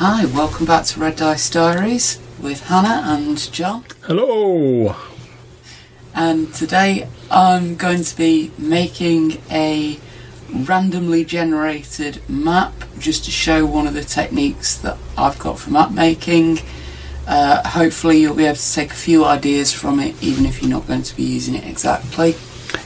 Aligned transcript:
Hi, 0.00 0.26
welcome 0.26 0.64
back 0.64 0.84
to 0.84 1.00
Red 1.00 1.16
Dice 1.16 1.50
Diaries 1.50 2.20
with 2.40 2.68
Hannah 2.68 3.02
and 3.04 3.36
John. 3.52 3.84
Hello. 4.02 4.94
And 6.14 6.54
today 6.54 7.08
I'm 7.32 7.74
going 7.74 8.04
to 8.04 8.16
be 8.16 8.52
making 8.56 9.42
a 9.50 9.98
randomly 10.52 11.24
generated 11.24 12.22
map 12.28 12.74
just 13.00 13.24
to 13.24 13.32
show 13.32 13.66
one 13.66 13.88
of 13.88 13.94
the 13.94 14.04
techniques 14.04 14.78
that 14.78 14.96
I've 15.16 15.36
got 15.40 15.58
for 15.58 15.70
map 15.70 15.90
making. 15.90 16.60
Uh, 17.26 17.68
hopefully, 17.68 18.18
you'll 18.18 18.36
be 18.36 18.44
able 18.44 18.54
to 18.54 18.72
take 18.72 18.92
a 18.92 18.94
few 18.94 19.24
ideas 19.24 19.72
from 19.72 19.98
it, 19.98 20.14
even 20.22 20.46
if 20.46 20.62
you're 20.62 20.70
not 20.70 20.86
going 20.86 21.02
to 21.02 21.16
be 21.16 21.24
using 21.24 21.56
it 21.56 21.66
exactly. 21.66 22.36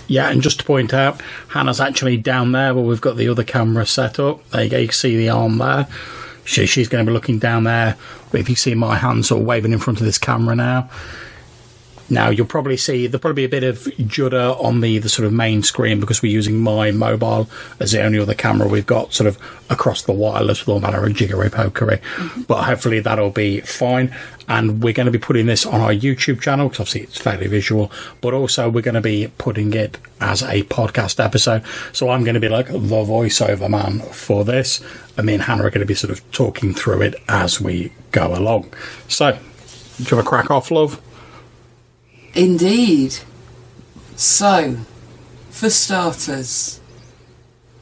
Yeah, 0.09 0.31
and 0.31 0.41
just 0.41 0.61
to 0.61 0.65
point 0.65 0.95
out, 0.95 1.21
Hannah's 1.49 1.79
actually 1.79 2.17
down 2.17 2.53
there 2.53 2.75
where 2.75 2.85
we've 2.85 3.03
got 3.03 3.19
the 3.19 3.29
other 3.29 3.45
camera 3.45 3.85
set 3.85 4.19
up. 4.19 4.49
There 4.49 4.65
you 4.65 4.71
go, 4.71 4.79
you 4.79 4.89
can 4.89 4.95
see 4.95 5.15
the 5.19 5.29
arm 5.29 5.59
there. 5.59 5.87
She, 6.45 6.67
she's 6.67 6.89
going 6.89 7.05
to 7.05 7.09
be 7.09 7.13
looking 7.15 7.39
down 7.39 7.65
there. 7.65 7.97
If 8.33 8.49
you 8.49 8.57
see 8.57 8.75
my 8.75 8.97
hand 8.97 9.27
sort 9.27 9.41
of 9.41 9.47
waving 9.47 9.73
in 9.73 9.79
front 9.79 10.01
of 10.01 10.07
this 10.07 10.19
camera 10.19 10.57
now, 10.57 10.91
now 12.11 12.29
you'll 12.29 12.47
probably 12.47 12.77
see 12.77 13.07
there'll 13.07 13.21
probably 13.21 13.47
be 13.47 13.57
a 13.57 13.61
bit 13.61 13.65
of 13.65 13.89
judder 14.07 14.55
on 14.59 14.81
the, 14.81 14.99
the 14.99 15.09
sort 15.09 15.27
of 15.27 15.33
main 15.33 15.63
screen 15.63 16.01
because 16.01 16.23
we're 16.23 16.33
using 16.33 16.61
my 16.61 16.91
mobile 16.91 17.49
as 17.81 17.93
the 17.93 18.03
only 18.03 18.19
other 18.19 18.35
camera 18.35 18.69
we've 18.69 18.87
got 18.87 19.13
sort 19.13 19.27
of 19.29 19.39
across 19.71 20.03
the 20.03 20.13
wireless 20.13 20.61
with 20.61 20.69
all 20.69 20.81
manner 20.81 21.05
of 21.05 21.15
jiggery 21.15 21.49
pokery. 21.49 22.01
Mm-hmm. 22.01 22.43
But 22.43 22.65
hopefully 22.65 23.01
that'll 23.01 23.31
be 23.31 23.61
fine. 23.61 24.15
And 24.49 24.83
we're 24.83 24.93
going 24.93 25.07
to 25.07 25.13
be 25.13 25.19
putting 25.19 25.47
this 25.47 25.65
on 25.65 25.81
our 25.81 25.93
YouTube 25.93 26.41
channel 26.41 26.69
because 26.69 26.81
obviously 26.81 27.03
it's 27.03 27.19
fairly 27.19 27.47
visual, 27.47 27.91
but 28.21 28.35
also 28.35 28.69
we're 28.69 28.83
going 28.83 28.95
to 28.95 29.01
be 29.01 29.29
putting 29.39 29.73
it 29.73 29.99
as 30.21 30.43
a 30.43 30.65
podcast 30.65 31.25
episode. 31.25 31.63
So 31.93 32.11
I'm 32.11 32.25
going 32.25 32.35
to 32.35 32.41
be 32.41 32.49
like 32.49 32.67
the 32.67 32.79
voiceover 32.79 33.71
man 33.71 34.01
for 34.01 34.45
this. 34.45 34.83
And 35.17 35.27
me 35.27 35.35
and 35.35 35.43
Hannah 35.43 35.65
are 35.65 35.71
going 35.71 35.81
to 35.81 35.87
be 35.87 35.95
sort 35.95 36.11
of 36.11 36.31
talking 36.33 36.75
through 36.75 37.03
it 37.03 37.15
as 37.29 37.61
we 37.61 37.93
go 38.11 38.35
along. 38.35 38.73
So, 39.09 39.33
do 39.33 40.05
you 40.05 40.17
want 40.17 40.25
to 40.25 40.29
crack 40.29 40.51
off, 40.51 40.71
love? 40.71 41.01
Indeed. 42.35 43.17
So, 44.17 44.77
for 45.51 45.69
starters, 45.69 46.81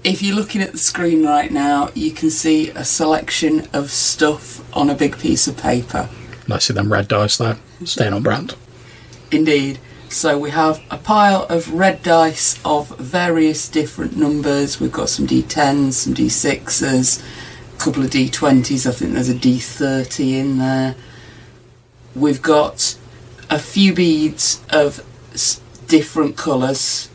if 0.03 0.23
you're 0.23 0.35
looking 0.35 0.63
at 0.63 0.73
the 0.73 0.79
screen 0.79 1.25
right 1.25 1.51
now, 1.51 1.91
you 1.95 2.11
can 2.11 2.31
see 2.31 2.71
a 2.71 2.85
selection 2.85 3.69
of 3.73 3.91
stuff 3.91 4.65
on 4.77 4.91
a 4.91 4.95
big 4.95 5.19
piece 5.19 5.47
of 5.47 5.57
paper. 5.57 6.09
I 6.51 6.59
see 6.59 6.73
them 6.73 6.93
red 6.93 7.07
dice 7.07 7.37
there, 7.37 7.59
staying 7.85 8.13
on 8.13 8.23
brand. 8.23 8.57
Indeed. 9.31 9.79
So 10.09 10.37
we 10.37 10.51
have 10.51 10.83
a 10.91 10.99
pile 10.99 11.45
of 11.45 11.73
red 11.73 12.03
dice 12.03 12.59
of 12.65 12.89
various 12.99 13.69
different 13.69 14.17
numbers. 14.17 14.81
We've 14.81 14.91
got 14.91 15.09
some 15.09 15.29
D10s, 15.29 15.93
some 15.93 16.15
D6s, 16.15 17.23
a 17.75 17.79
couple 17.79 18.03
of 18.03 18.11
D20s. 18.11 18.89
I 18.89 18.93
think 18.93 19.13
there's 19.13 19.29
a 19.29 19.35
D30 19.35 20.33
in 20.33 20.59
there. 20.59 20.97
We've 22.17 22.43
got 22.43 22.97
a 23.51 23.59
few 23.59 23.93
beads 23.93 24.61
of 24.71 25.05
s- 25.35 25.61
different 25.89 26.37
colours, 26.37 27.09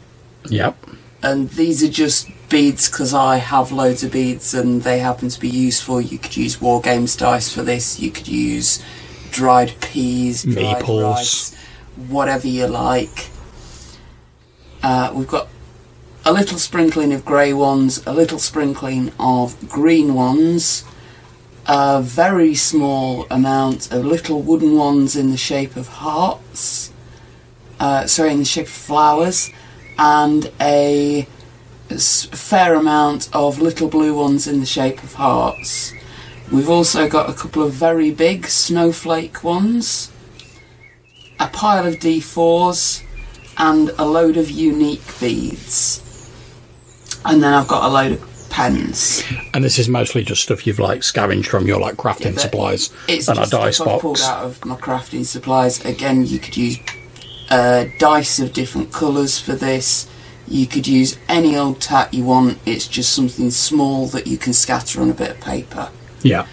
Yep. 0.50 0.76
and 1.24 1.50
these 1.52 1.82
are 1.84 1.88
just 1.90 2.28
beads 2.50 2.90
because 2.90 3.14
I 3.14 3.38
have 3.38 3.72
loads 3.72 4.04
of 4.04 4.12
beads 4.12 4.54
and 4.54 4.84
they 4.84 5.00
happen 5.00 5.30
to 5.30 5.40
be 5.40 5.50
useful. 5.50 6.00
You 6.00 6.20
could 6.20 6.38
use 6.38 6.62
War 6.62 6.80
Games 6.82 7.16
dice 7.16 7.50
for 7.52 7.64
this. 7.64 8.00
You 8.00 8.12
could 8.12 8.28
use 8.28 8.80
dried 9.32 9.74
peas, 9.82 10.44
dried 10.44 10.88
rice, 10.88 11.56
whatever 12.08 12.48
you 12.48 12.68
like. 12.68 13.30
Uh, 14.84 15.12
we've 15.14 15.28
got 15.28 15.48
a 16.26 16.32
little 16.32 16.58
sprinkling 16.58 17.12
of 17.14 17.26
grey 17.26 17.54
ones, 17.54 18.02
a 18.06 18.14
little 18.14 18.40
sprinkling 18.40 19.12
of 19.20 19.56
green 19.70 20.14
ones, 20.14 20.84
a 21.68 22.02
very 22.02 22.54
small 22.54 23.26
amount 23.32 23.92
of 23.92 24.06
little 24.06 24.42
wooden 24.42 24.76
ones 24.76 25.16
in 25.16 25.32
the 25.32 25.38
shape 25.38 25.76
of 25.76 25.88
hearts, 25.88 26.92
uh, 27.80 28.06
sorry, 28.06 28.32
in 28.32 28.40
the 28.40 28.46
shape 28.46 28.68
of 28.68 28.72
flowers, 28.72 29.52
and 29.98 30.52
a 30.62 31.28
fair 31.90 32.76
amount 32.76 33.30
of 33.34 33.60
little 33.60 33.88
blue 33.88 34.14
ones 34.14 34.48
in 34.48 34.60
the 34.60 34.66
shape 34.66 35.02
of 35.04 35.14
hearts. 35.14 35.94
We've 36.52 36.70
also 36.70 37.10
got 37.10 37.30
a 37.30 37.34
couple 37.34 37.64
of 37.64 37.74
very 37.74 38.12
big 38.12 38.46
snowflake 38.48 39.44
ones, 39.44 40.12
a 41.40 41.48
pile 41.48 41.88
of 41.88 41.96
D4s, 41.96 43.02
and 43.58 43.90
a 43.98 44.06
load 44.06 44.38
of 44.38 44.52
unique 44.52 45.20
beads. 45.20 46.02
And 47.24 47.42
then 47.42 47.54
I've 47.54 47.68
got 47.68 47.86
a 47.86 47.92
load 47.92 48.12
of 48.12 48.35
pens. 48.56 49.22
And 49.54 49.64
this 49.66 49.78
is 49.78 49.90
mostly 49.90 50.24
just 50.24 50.42
stuff 50.44 50.66
you've 50.66 50.80
like 50.80 51.04
scavenged 51.04 51.50
from 51.50 51.68
your 51.68 51.78
like 51.80 51.96
crafting 51.96 52.36
but 52.36 52.42
supplies 52.42 52.90
It's 53.10 53.28
and 53.28 53.38
a 53.38 53.46
dice 53.46 53.76
stuff 53.76 53.88
I've 53.96 54.02
pulled 54.02 54.22
out 54.22 54.46
of 54.46 54.64
my 54.64 54.76
crafting 54.78 55.26
supplies. 55.26 55.84
Again, 55.84 56.26
you 56.26 56.40
could 56.40 56.56
use 56.56 56.80
uh, 57.50 57.86
dice 58.00 58.40
of 58.40 58.54
different 58.54 58.94
colours 58.94 59.38
for 59.40 59.56
this. 59.56 60.08
You 60.48 60.68
could 60.68 60.88
use 60.88 61.18
any 61.28 61.58
old 61.58 61.82
tat 61.82 62.14
you 62.14 62.24
want. 62.24 62.58
It's 62.66 62.88
just 62.88 63.12
something 63.14 63.52
small 63.52 64.08
that 64.08 64.26
you 64.26 64.38
can 64.38 64.54
scatter 64.54 65.02
on 65.02 65.10
a 65.10 65.14
bit 65.14 65.32
of 65.32 65.42
paper. 65.42 65.90
Yeah. 66.22 66.48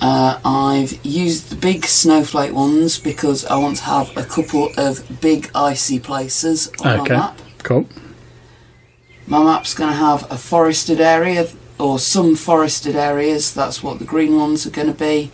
Uh, 0.00 0.38
I've 0.44 1.04
used 1.04 1.50
the 1.50 1.56
big 1.56 1.84
snowflake 1.84 2.52
ones 2.52 2.98
because 3.00 3.44
I 3.46 3.56
want 3.56 3.78
to 3.78 3.84
have 3.84 4.16
a 4.16 4.22
couple 4.22 4.68
of 4.76 5.20
big 5.20 5.50
icy 5.52 5.98
places 5.98 6.70
on 6.84 7.00
Okay. 7.00 7.14
my 7.14 7.18
map. 7.18 7.38
Cool. 7.64 7.88
My 9.26 9.42
map's 9.42 9.74
going 9.74 9.90
to 9.90 9.96
have 9.96 10.30
a 10.30 10.36
forested 10.36 11.00
area 11.00 11.48
or 11.78 11.98
some 11.98 12.36
forested 12.36 12.94
areas. 12.94 13.54
That's 13.54 13.82
what 13.82 13.98
the 13.98 14.04
green 14.04 14.36
ones 14.36 14.66
are 14.66 14.70
going 14.70 14.88
to 14.88 14.98
be. 14.98 15.30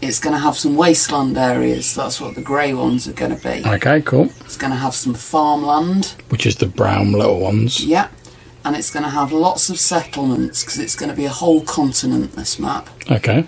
It's 0.00 0.18
going 0.18 0.32
to 0.34 0.40
have 0.40 0.56
some 0.56 0.76
wasteland 0.76 1.36
areas. 1.36 1.94
That's 1.94 2.20
what 2.20 2.34
the 2.34 2.40
grey 2.42 2.72
ones 2.72 3.06
are 3.06 3.12
going 3.12 3.36
to 3.36 3.42
be. 3.42 3.62
Okay, 3.68 4.00
cool. 4.02 4.30
It's 4.40 4.56
going 4.56 4.72
to 4.72 4.78
have 4.78 4.94
some 4.94 5.14
farmland. 5.14 6.14
Which 6.30 6.46
is 6.46 6.56
the 6.56 6.66
brown 6.66 7.12
little 7.12 7.38
ones. 7.38 7.84
Yeah. 7.84 8.08
And 8.64 8.74
it's 8.76 8.90
going 8.90 9.04
to 9.04 9.10
have 9.10 9.30
lots 9.30 9.70
of 9.70 9.78
settlements 9.78 10.64
because 10.64 10.78
it's 10.78 10.96
going 10.96 11.10
to 11.10 11.16
be 11.16 11.26
a 11.26 11.30
whole 11.30 11.62
continent, 11.62 12.32
this 12.32 12.58
map. 12.58 12.88
Okay. 13.10 13.46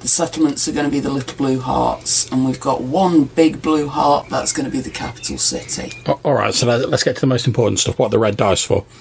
The 0.00 0.08
settlements 0.08 0.68
are 0.68 0.72
going 0.72 0.84
to 0.84 0.90
be 0.90 1.00
the 1.00 1.10
little 1.10 1.36
blue 1.36 1.58
hearts, 1.58 2.30
and 2.30 2.44
we've 2.44 2.60
got 2.60 2.82
one 2.82 3.24
big 3.24 3.62
blue 3.62 3.88
heart 3.88 4.28
that's 4.28 4.52
going 4.52 4.66
to 4.66 4.70
be 4.70 4.80
the 4.80 4.90
capital 4.90 5.38
city. 5.38 5.92
All 6.24 6.34
right. 6.34 6.54
So 6.54 6.66
let- 6.66 6.88
let's 6.90 7.02
get 7.02 7.14
to 7.16 7.20
the 7.20 7.26
most 7.26 7.46
important 7.46 7.80
stuff. 7.80 7.98
What 7.98 8.06
are 8.08 8.10
the 8.10 8.18
red 8.18 8.36
dice 8.36 8.62
for? 8.62 8.84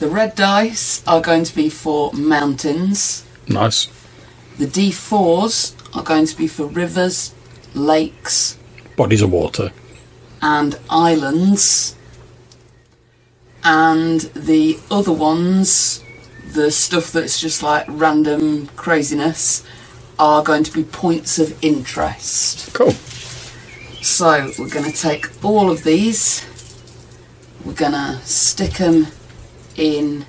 The 0.00 0.08
red 0.10 0.34
dice 0.34 1.02
are 1.06 1.20
going 1.20 1.44
to 1.44 1.54
be 1.54 1.68
for 1.70 2.12
mountains. 2.12 3.24
Nice. 3.48 3.86
The 4.58 4.66
D4s 4.66 5.72
are 5.96 6.02
going 6.02 6.26
to 6.26 6.36
be 6.36 6.48
for 6.48 6.66
rivers, 6.66 7.32
lakes, 7.74 8.58
Bodies 8.96 9.22
of 9.22 9.30
water. 9.30 9.70
and 10.42 10.78
islands. 10.90 11.94
And 13.62 14.22
the 14.34 14.78
other 14.90 15.12
ones, 15.12 16.02
the 16.52 16.70
stuff 16.72 17.12
that's 17.12 17.40
just 17.40 17.62
like 17.62 17.86
random 17.88 18.66
craziness, 18.76 19.64
are 20.18 20.42
going 20.42 20.64
to 20.64 20.72
be 20.72 20.84
points 20.84 21.38
of 21.38 21.62
interest. 21.62 22.72
Cool. 22.74 22.92
So 24.02 24.50
we're 24.58 24.68
going 24.68 24.90
to 24.90 24.96
take 24.96 25.44
all 25.44 25.70
of 25.70 25.82
these, 25.82 26.46
we're 27.64 27.72
going 27.72 27.92
to 27.92 28.20
stick 28.22 28.72
them 28.74 29.06
in. 29.76 30.26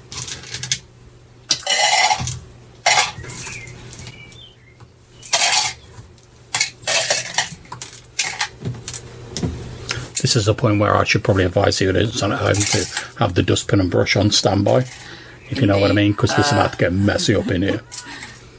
This 10.21 10.35
is 10.35 10.47
a 10.47 10.53
point 10.55 10.79
where 10.79 10.95
I 10.95 11.03
should 11.03 11.23
probably 11.23 11.43
advise 11.43 11.79
you 11.79 11.91
that 11.91 12.23
at 12.23 12.39
home 12.39 12.55
to 12.55 12.85
have 13.19 13.35
the 13.35 13.43
dustpan 13.43 13.79
and 13.79 13.91
brush 13.91 14.15
on 14.15 14.31
standby. 14.31 14.85
If 15.49 15.61
you 15.61 15.67
know 15.67 15.77
what 15.77 15.91
I 15.91 15.93
mean, 15.93 16.13
because 16.13 16.35
this 16.35 16.47
is 16.47 16.53
about 16.53 16.71
to 16.71 16.77
get 16.79 16.93
messy 16.93 17.35
up 17.35 17.51
in 17.51 17.61
here. 17.61 17.81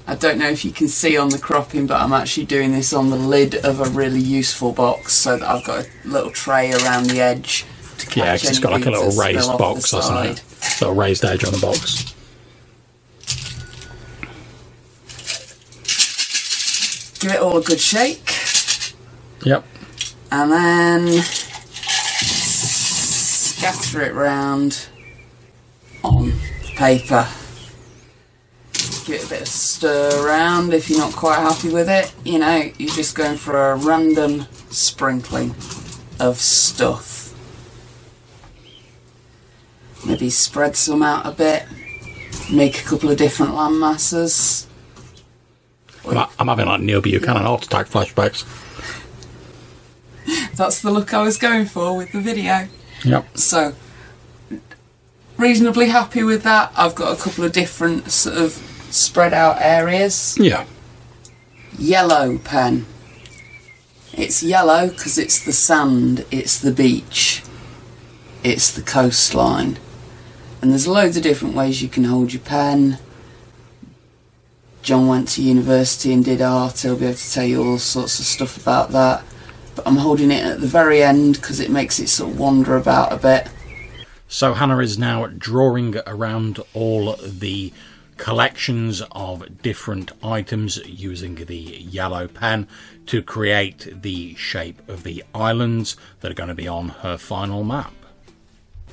I 0.08 0.14
don't 0.14 0.38
know 0.38 0.48
if 0.48 0.64
you 0.64 0.70
can 0.70 0.86
see 0.88 1.16
on 1.16 1.30
the 1.30 1.38
cropping, 1.38 1.86
but 1.88 2.00
I'm 2.00 2.12
actually 2.12 2.46
doing 2.46 2.70
this 2.72 2.92
on 2.92 3.10
the 3.10 3.16
lid 3.16 3.56
of 3.56 3.80
a 3.80 3.84
really 3.90 4.20
useful 4.20 4.72
box 4.72 5.14
so 5.14 5.36
that 5.36 5.48
I've 5.48 5.64
got 5.64 5.84
a 5.84 5.88
little 6.08 6.30
tray 6.30 6.72
around 6.72 7.06
the 7.10 7.20
edge 7.20 7.64
to 7.98 8.06
catch 8.06 8.16
Yeah, 8.16 8.32
'cause 8.38 8.44
it's 8.50 8.58
got 8.60 8.70
like 8.72 8.86
a 8.86 8.90
little 8.90 9.10
raised 9.20 9.58
box, 9.58 9.90
hasn't 9.90 10.26
it? 10.26 10.42
Little 10.80 10.94
raised 10.94 11.24
edge 11.24 11.44
on 11.44 11.52
the 11.52 11.58
box. 11.58 12.04
Give 17.18 17.32
it 17.32 17.40
all 17.40 17.56
a 17.56 17.62
good 17.62 17.80
shake, 17.80 18.30
Yep. 19.44 19.64
and 20.30 20.52
then 20.52 21.22
scatter 23.64 24.02
it 24.02 24.14
round 24.14 24.86
on 26.04 26.26
the 26.62 26.68
paper. 26.76 27.26
Give 29.06 29.20
it 29.20 29.26
a 29.26 29.28
bit 29.28 29.42
of 29.42 29.48
stir 29.48 30.26
around 30.26 30.74
if 30.74 30.90
you're 30.90 30.98
not 30.98 31.14
quite 31.14 31.38
happy 31.38 31.72
with 31.72 31.88
it. 31.88 32.12
You 32.24 32.40
know, 32.40 32.72
you're 32.76 32.92
just 32.92 33.14
going 33.14 33.36
for 33.36 33.70
a 33.70 33.76
random 33.76 34.48
sprinkling 34.70 35.54
of 36.18 36.38
stuff. 36.38 37.32
Maybe 40.04 40.28
spread 40.28 40.74
some 40.74 41.04
out 41.04 41.24
a 41.24 41.30
bit. 41.30 41.66
Make 42.52 42.80
a 42.80 42.82
couple 42.82 43.08
of 43.08 43.16
different 43.16 43.54
land 43.54 43.78
masses. 43.78 44.66
Or 46.02 46.28
I'm 46.40 46.48
having 46.48 46.66
like 46.66 46.80
Neil 46.80 47.00
Buchanan 47.00 47.44
heart 47.44 47.64
attack 47.64 47.86
flashbacks. 47.86 48.44
That's 50.56 50.82
the 50.82 50.90
look 50.90 51.14
I 51.14 51.22
was 51.22 51.38
going 51.38 51.66
for 51.66 51.96
with 51.96 52.10
the 52.10 52.20
video. 52.20 52.66
Yep. 53.04 53.38
So, 53.38 53.72
reasonably 55.36 55.90
happy 55.90 56.24
with 56.24 56.42
that. 56.42 56.72
I've 56.76 56.96
got 56.96 57.16
a 57.16 57.22
couple 57.22 57.44
of 57.44 57.52
different 57.52 58.10
sort 58.10 58.38
of 58.38 58.75
spread 58.90 59.32
out 59.32 59.56
areas. 59.60 60.36
Yeah. 60.38 60.64
Yellow 61.78 62.38
pen. 62.38 62.86
It's 64.12 64.42
yellow 64.42 64.88
because 64.88 65.18
it's 65.18 65.44
the 65.44 65.52
sand, 65.52 66.24
it's 66.30 66.58
the 66.58 66.72
beach, 66.72 67.42
it's 68.42 68.70
the 68.70 68.80
coastline. 68.80 69.78
And 70.62 70.70
there's 70.70 70.88
loads 70.88 71.18
of 71.18 71.22
different 71.22 71.54
ways 71.54 71.82
you 71.82 71.88
can 71.88 72.04
hold 72.04 72.32
your 72.32 72.40
pen. 72.40 72.98
John 74.80 75.06
went 75.06 75.28
to 75.30 75.42
university 75.42 76.12
and 76.12 76.24
did 76.24 76.40
art, 76.40 76.80
he'll 76.80 76.96
be 76.96 77.04
able 77.04 77.16
to 77.16 77.32
tell 77.32 77.44
you 77.44 77.62
all 77.62 77.78
sorts 77.78 78.18
of 78.18 78.24
stuff 78.24 78.56
about 78.56 78.90
that. 78.92 79.22
But 79.74 79.86
I'm 79.86 79.96
holding 79.96 80.30
it 80.30 80.44
at 80.44 80.60
the 80.60 80.66
very 80.66 81.02
end 81.02 81.34
because 81.34 81.60
it 81.60 81.70
makes 81.70 81.98
it 81.98 82.08
sort 82.08 82.30
of 82.30 82.38
wander 82.38 82.76
about 82.76 83.12
a 83.12 83.16
bit. 83.16 83.48
So 84.28 84.54
Hannah 84.54 84.78
is 84.78 84.98
now 84.98 85.26
drawing 85.26 85.98
around 86.06 86.60
all 86.72 87.16
the 87.16 87.72
collections 88.16 89.02
of 89.12 89.62
different 89.62 90.12
items 90.22 90.78
using 90.86 91.34
the 91.34 91.56
yellow 91.56 92.28
pen 92.28 92.66
to 93.06 93.22
create 93.22 94.02
the 94.02 94.34
shape 94.34 94.86
of 94.88 95.02
the 95.02 95.22
islands 95.34 95.96
that 96.20 96.30
are 96.30 96.34
going 96.34 96.48
to 96.48 96.54
be 96.54 96.68
on 96.68 96.88
her 96.88 97.16
final 97.16 97.62
map. 97.62 97.92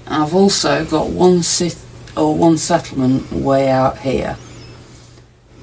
I've 0.07 0.35
also 0.35 0.85
got 0.85 1.09
one 1.09 1.43
sit 1.43 1.77
or 2.15 2.35
one 2.35 2.57
settlement 2.57 3.31
way 3.31 3.69
out 3.69 3.99
here. 3.99 4.37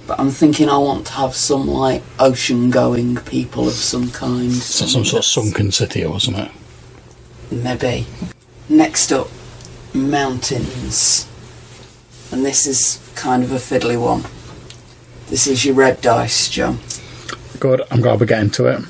But 0.06 0.18
I'm 0.18 0.30
thinking 0.30 0.68
I 0.68 0.78
want 0.78 1.06
to 1.06 1.12
have 1.12 1.34
some 1.34 1.68
like 1.68 2.02
ocean 2.18 2.70
going 2.70 3.16
people 3.16 3.68
of 3.68 3.74
some 3.74 4.10
kind. 4.10 4.52
So 4.52 4.86
some 4.86 5.04
sort 5.04 5.20
of 5.20 5.24
sunken 5.24 5.70
city 5.70 6.04
or 6.04 6.18
something. 6.18 6.50
Maybe. 7.50 8.06
Next 8.68 9.12
up, 9.12 9.28
mountains. 9.94 11.28
And 12.32 12.44
this 12.44 12.66
is 12.66 12.96
kind 13.20 13.44
of 13.44 13.52
a 13.52 13.56
fiddly 13.56 14.00
one. 14.00 14.22
This 15.28 15.46
is 15.46 15.62
your 15.66 15.74
red 15.74 16.00
dice, 16.00 16.48
John. 16.48 16.78
Good, 17.60 17.82
I'm 17.90 18.00
glad 18.00 18.18
we're 18.18 18.24
getting 18.24 18.48
to 18.52 18.66
it. 18.68 18.80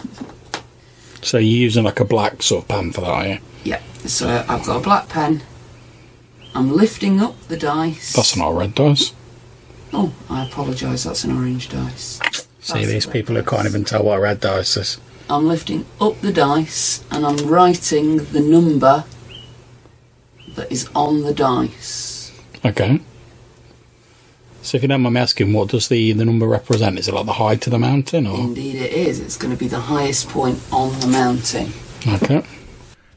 So 1.21 1.39
you're 1.39 1.59
using 1.59 1.83
like 1.83 1.99
a 1.99 2.05
black 2.05 2.41
sort 2.41 2.63
of 2.63 2.69
pen 2.69 2.93
for 2.93 3.01
that, 3.01 3.11
are 3.11 3.27
you? 3.27 3.39
Yeah, 3.65 3.83
so 4.07 4.45
I've 4.49 4.65
got 4.65 4.77
a 4.77 4.81
black 4.81 5.09
pen. 5.09 5.43
I'm 6.55 6.73
lifting 6.73 7.21
up 7.21 7.41
the 7.49 7.57
dice. 7.57 8.13
That's 8.13 8.37
not 8.37 8.51
a 8.51 8.55
red 8.55 8.77
dice. 8.77 9.13
Oh, 9.93 10.15
I 10.29 10.47
apologise, 10.47 11.03
that's 11.03 11.25
an 11.25 11.37
orange 11.37 11.69
dice. 11.69 12.21
See 12.61 12.75
That's 12.75 12.87
these 12.87 13.07
people 13.07 13.35
who 13.35 13.43
can't 13.43 13.67
even 13.67 13.85
tell 13.85 14.05
what 14.05 14.19
a 14.19 14.21
red 14.21 14.41
dice 14.41 14.77
is. 14.77 15.01
I'm 15.29 15.49
lifting 15.49 15.87
up 16.01 16.21
the 16.21 16.33
dice 16.33 17.05
and 17.11 17.27
I'm 17.27 17.49
writing 17.49 18.19
the 18.19 18.41
number 18.41 19.05
that 20.55 20.71
is 20.71 20.89
on 20.95 21.23
the 21.23 21.35
dice. 21.35 22.33
Okay. 22.65 23.01
So 24.63 24.77
if 24.77 24.83
you 24.83 24.89
don't 24.89 25.01
mind 25.01 25.15
me 25.15 25.21
asking, 25.21 25.53
what 25.53 25.69
does 25.69 25.89
the, 25.89 26.13
the 26.13 26.25
number 26.25 26.47
represent? 26.47 26.99
Is 26.99 27.09
it 27.09 27.15
like 27.15 27.27
the 27.27 27.33
height 27.33 27.67
of 27.67 27.71
the 27.71 27.79
mountain 27.79 28.27
or 28.27 28.39
Indeed, 28.39 28.77
it 28.77 28.93
is. 28.93 29.19
It's 29.19 29.37
going 29.37 29.53
to 29.53 29.59
be 29.59 29.69
the 29.69 29.81
highest 29.81 30.29
point 30.29 30.59
on 30.71 30.99
the 31.01 31.07
mountain. 31.07 31.73
Okay. 32.07 32.45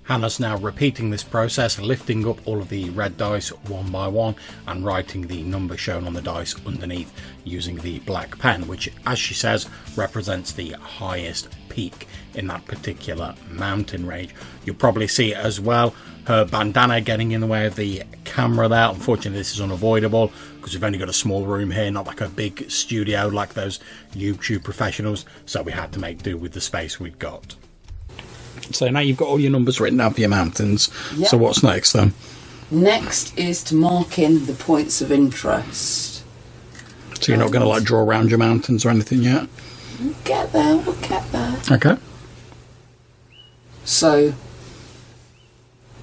Hannah's 0.04 0.40
now 0.40 0.58
repeating 0.58 1.10
this 1.10 1.24
process, 1.24 1.80
lifting 1.80 2.28
up 2.28 2.46
all 2.46 2.62
of 2.62 2.68
the 2.68 2.90
red 2.90 3.16
dice 3.18 3.50
one 3.70 3.90
by 3.90 4.08
one 4.08 4.36
and 4.68 4.84
writing 4.84 5.28
the 5.28 5.44
number 5.44 5.78
shown 5.78 6.06
on 6.06 6.14
the 6.14 6.22
dice 6.22 6.56
underneath 6.66 7.14
using 7.46 7.78
the 7.78 8.00
black 8.00 8.38
pen, 8.38 8.68
which, 8.68 8.92
as 9.06 9.18
she 9.18 9.34
says, 9.34 9.70
represents 9.96 10.52
the 10.52 10.72
highest 10.74 11.48
peak 11.70 12.08
in 12.34 12.48
that 12.48 12.66
particular 12.66 13.34
mountain 13.50 14.06
range. 14.06 14.36
You'll 14.66 14.76
probably 14.76 15.08
see 15.08 15.32
it 15.32 15.38
as 15.38 15.62
well. 15.62 15.96
Her 16.26 16.46
bandana 16.46 17.02
getting 17.02 17.32
in 17.32 17.42
the 17.42 17.48
way 17.48 17.66
of 17.66 17.76
the 17.76 18.04
camera 18.24 18.68
there. 18.68 18.88
Unfortunately, 18.90 19.38
this 19.38 19.54
is 19.54 19.62
unavoidable 19.62 20.32
because 20.58 20.74
we've 20.74 20.84
only 20.84 20.98
got 20.98 21.10
a 21.10 21.14
small 21.14 21.46
room 21.46 21.72
here, 21.72 21.92
not 21.92 22.08
like 22.08 22.22
a 22.22 22.30
big 22.30 22.70
studio 22.72 23.28
like 23.28 23.54
those 23.54 23.80
YouTube 24.14 24.64
professionals. 24.64 25.26
So 25.46 25.62
we 25.62 25.72
had 25.74 25.92
to 25.94 26.00
make 26.00 26.24
do 26.24 26.38
with 26.38 26.54
the 26.54 26.62
space 26.62 27.00
we'd 27.00 27.20
got. 27.20 27.56
So 28.72 28.88
now 28.90 29.02
you've 29.02 29.18
got 29.18 29.28
all 29.28 29.40
your 29.40 29.52
numbers 29.52 29.82
written 29.82 29.98
down 29.98 30.14
for 30.14 30.22
your 30.22 30.30
mountains. 30.30 30.90
Yep. 31.16 31.28
So 31.28 31.38
what's 31.38 31.64
next 31.64 31.94
then? 31.94 32.14
Next 32.72 33.38
is 33.38 33.64
to 33.66 33.76
mark 33.76 34.18
in 34.18 34.46
the 34.46 34.54
points 34.54 35.02
of 35.02 35.12
interest. 35.12 36.24
So 37.20 37.32
you're 37.32 37.38
not 37.38 37.52
going 37.52 37.62
to 37.62 37.68
like 37.68 37.84
draw 37.84 38.02
around 38.02 38.30
your 38.30 38.40
mountains 38.40 38.86
or 38.86 38.90
anything 38.90 39.22
yet? 39.22 39.48
We'll 40.02 40.16
get 40.24 40.52
there, 40.52 40.78
we'll 40.78 40.96
get 40.96 41.32
there. 41.32 41.56
Okay. 41.72 41.98
So, 43.86 44.34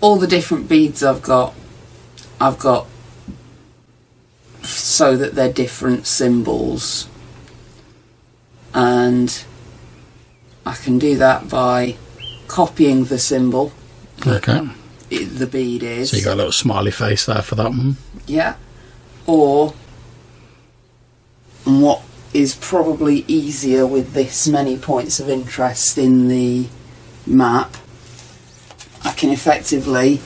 all 0.00 0.16
the 0.16 0.26
different 0.26 0.68
beads 0.68 1.02
I've 1.02 1.22
got, 1.22 1.54
I've 2.40 2.58
got 2.58 2.86
so 4.62 5.16
that 5.16 5.34
they're 5.34 5.52
different 5.52 6.06
symbols. 6.06 7.08
And 8.72 9.42
I 10.64 10.74
can 10.74 10.98
do 10.98 11.16
that 11.16 11.48
by 11.48 11.96
copying 12.46 13.04
the 13.04 13.18
symbol 13.18 13.72
Okay. 14.26 14.68
the 15.08 15.46
bead 15.46 15.82
is. 15.82 16.10
So 16.10 16.16
you 16.16 16.24
got 16.24 16.34
a 16.34 16.36
little 16.36 16.52
smiley 16.52 16.90
face 16.90 17.26
there 17.26 17.42
for 17.42 17.54
that 17.56 17.70
one. 17.70 17.96
Yeah. 18.26 18.54
Or 19.26 19.74
what 21.64 22.02
is 22.32 22.54
probably 22.54 23.24
easier 23.26 23.86
with 23.86 24.12
this 24.12 24.46
many 24.46 24.76
points 24.78 25.18
of 25.20 25.28
interest 25.28 25.98
in 25.98 26.28
the 26.28 26.68
map, 27.26 27.76
can 29.20 29.30
effectively 29.30 30.18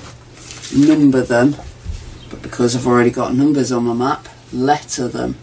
number 0.73 1.21
them, 1.21 1.57
but 2.31 2.41
because 2.43 2.77
I've 2.77 2.87
already 2.87 3.11
got 3.11 3.35
numbers 3.35 3.73
on 3.73 3.85
my 3.85 3.93
map, 3.93 4.29
letter 4.53 5.09
them. 5.09 5.37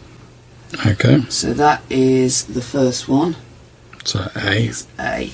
Okay. 0.85 1.25
So 1.27 1.51
that 1.53 1.83
is 1.89 2.45
the 2.45 2.61
first 2.61 3.09
one. 3.09 3.35
So 4.05 4.31
A. 4.37 4.67
Is 4.67 4.87
A. 4.97 5.33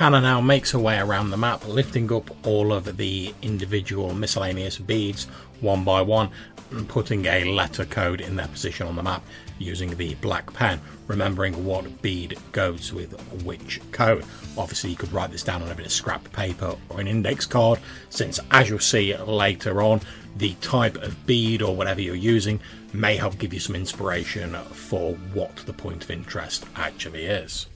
Hannah 0.00 0.22
now 0.22 0.40
makes 0.40 0.70
her 0.70 0.78
way 0.78 0.98
around 0.98 1.28
the 1.28 1.36
map, 1.36 1.68
lifting 1.68 2.10
up 2.10 2.30
all 2.46 2.72
of 2.72 2.96
the 2.96 3.34
individual 3.42 4.14
miscellaneous 4.14 4.78
beads 4.78 5.26
one 5.60 5.84
by 5.84 6.00
one 6.00 6.30
and 6.70 6.88
putting 6.88 7.26
a 7.26 7.44
letter 7.44 7.84
code 7.84 8.22
in 8.22 8.34
their 8.34 8.48
position 8.48 8.86
on 8.86 8.96
the 8.96 9.02
map 9.02 9.22
using 9.58 9.94
the 9.98 10.14
black 10.14 10.50
pen, 10.54 10.80
remembering 11.06 11.66
what 11.66 12.00
bead 12.00 12.38
goes 12.52 12.94
with 12.94 13.12
which 13.44 13.78
code. 13.92 14.24
Obviously, 14.56 14.88
you 14.88 14.96
could 14.96 15.12
write 15.12 15.32
this 15.32 15.42
down 15.42 15.60
on 15.60 15.70
a 15.70 15.74
bit 15.74 15.84
of 15.84 15.92
scrap 15.92 16.32
paper 16.32 16.74
or 16.88 16.98
an 16.98 17.06
index 17.06 17.44
card, 17.44 17.78
since 18.08 18.40
as 18.52 18.70
you'll 18.70 18.78
see 18.78 19.14
later 19.14 19.82
on, 19.82 20.00
the 20.38 20.54
type 20.62 20.96
of 20.96 21.26
bead 21.26 21.60
or 21.60 21.76
whatever 21.76 22.00
you're 22.00 22.14
using 22.14 22.58
may 22.94 23.16
help 23.16 23.36
give 23.36 23.52
you 23.52 23.60
some 23.60 23.76
inspiration 23.76 24.54
for 24.72 25.12
what 25.34 25.56
the 25.66 25.74
point 25.74 26.02
of 26.02 26.10
interest 26.10 26.64
actually 26.74 27.26
is. 27.26 27.66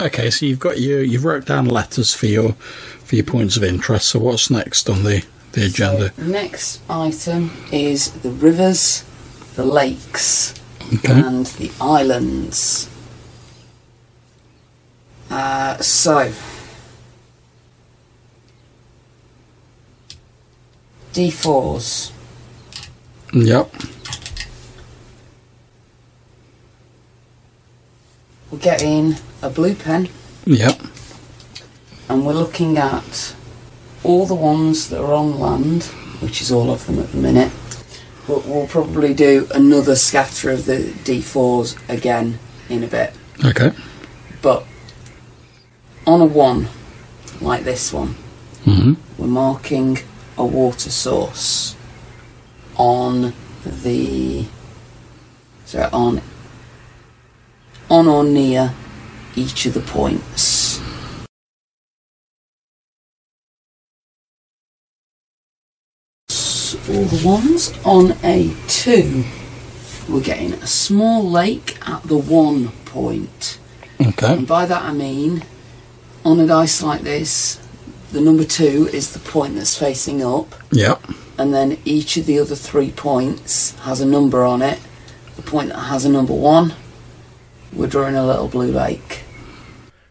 Okay, 0.00 0.30
so 0.30 0.46
you've 0.46 0.58
got 0.60 0.80
your 0.80 1.02
you've 1.02 1.24
wrote 1.24 1.46
down 1.46 1.66
letters 1.66 2.14
for 2.14 2.26
your 2.26 2.52
for 3.04 3.16
your 3.16 3.24
points 3.24 3.56
of 3.56 3.64
interest. 3.64 4.08
So 4.10 4.18
what's 4.18 4.50
next 4.50 4.88
on 4.90 5.04
the 5.04 5.24
the 5.52 5.66
agenda? 5.66 6.12
So 6.14 6.22
next 6.22 6.80
item 6.90 7.50
is 7.72 8.10
the 8.10 8.30
rivers, 8.30 9.04
the 9.56 9.64
lakes, 9.64 10.54
Okay. 10.94 11.12
and 11.12 11.46
the 11.46 11.70
islands. 11.80 12.88
Uh, 15.30 15.76
so, 15.78 16.32
D4s. 21.12 22.10
Yep. 23.32 23.72
We're 28.54 28.60
getting 28.60 29.16
a 29.42 29.50
blue 29.50 29.74
pen 29.74 30.08
Yep. 30.46 30.80
and 32.08 32.24
we're 32.24 32.34
looking 32.34 32.78
at 32.78 33.34
all 34.04 34.26
the 34.26 34.34
ones 34.36 34.90
that 34.90 35.00
are 35.02 35.12
on 35.12 35.40
land, 35.40 35.82
which 36.20 36.40
is 36.40 36.52
all 36.52 36.70
of 36.70 36.86
them 36.86 37.00
at 37.00 37.10
the 37.10 37.16
minute. 37.16 37.50
But 38.28 38.46
we'll 38.46 38.68
probably 38.68 39.12
do 39.12 39.48
another 39.52 39.96
scatter 39.96 40.52
of 40.52 40.66
the 40.66 40.94
D4s 41.02 41.76
again 41.88 42.38
in 42.68 42.84
a 42.84 42.86
bit. 42.86 43.12
Okay. 43.44 43.72
But 44.40 44.64
on 46.06 46.20
a 46.20 46.24
one, 46.26 46.68
like 47.40 47.64
this 47.64 47.92
one, 47.92 48.14
hmm 48.64 48.92
we're 49.18 49.26
marking 49.26 49.98
a 50.38 50.46
water 50.46 50.90
source 50.90 51.74
on 52.76 53.32
the 53.64 54.44
so 55.66 55.88
on 55.92 56.22
on 57.90 58.06
or 58.08 58.24
near 58.24 58.74
each 59.36 59.66
of 59.66 59.74
the 59.74 59.80
points. 59.80 60.80
All 66.88 67.04
the 67.04 67.26
ones 67.26 67.72
on 67.84 68.12
a 68.22 68.54
two, 68.68 69.24
we're 70.08 70.20
getting 70.20 70.52
a 70.54 70.66
small 70.66 71.28
lake 71.28 71.78
at 71.88 72.02
the 72.04 72.16
one 72.18 72.68
point. 72.84 73.58
Okay. 74.00 74.34
And 74.34 74.46
by 74.46 74.66
that 74.66 74.82
I 74.82 74.92
mean, 74.92 75.44
on 76.24 76.40
a 76.40 76.46
dice 76.46 76.82
like 76.82 77.00
this, 77.02 77.58
the 78.12 78.20
number 78.20 78.44
two 78.44 78.88
is 78.92 79.12
the 79.12 79.18
point 79.18 79.54
that's 79.56 79.76
facing 79.78 80.22
up, 80.22 80.54
Yep. 80.72 81.02
and 81.38 81.54
then 81.54 81.78
each 81.84 82.16
of 82.16 82.26
the 82.26 82.38
other 82.38 82.54
three 82.56 82.90
points 82.92 83.70
has 83.80 84.00
a 84.00 84.06
number 84.06 84.44
on 84.44 84.60
it. 84.60 84.78
The 85.36 85.42
point 85.42 85.70
that 85.70 85.78
has 85.78 86.04
a 86.04 86.10
number 86.10 86.34
one, 86.34 86.74
we're 87.74 87.86
drawing 87.86 88.14
a 88.14 88.26
little 88.26 88.48
blue 88.48 88.70
lake. 88.70 89.22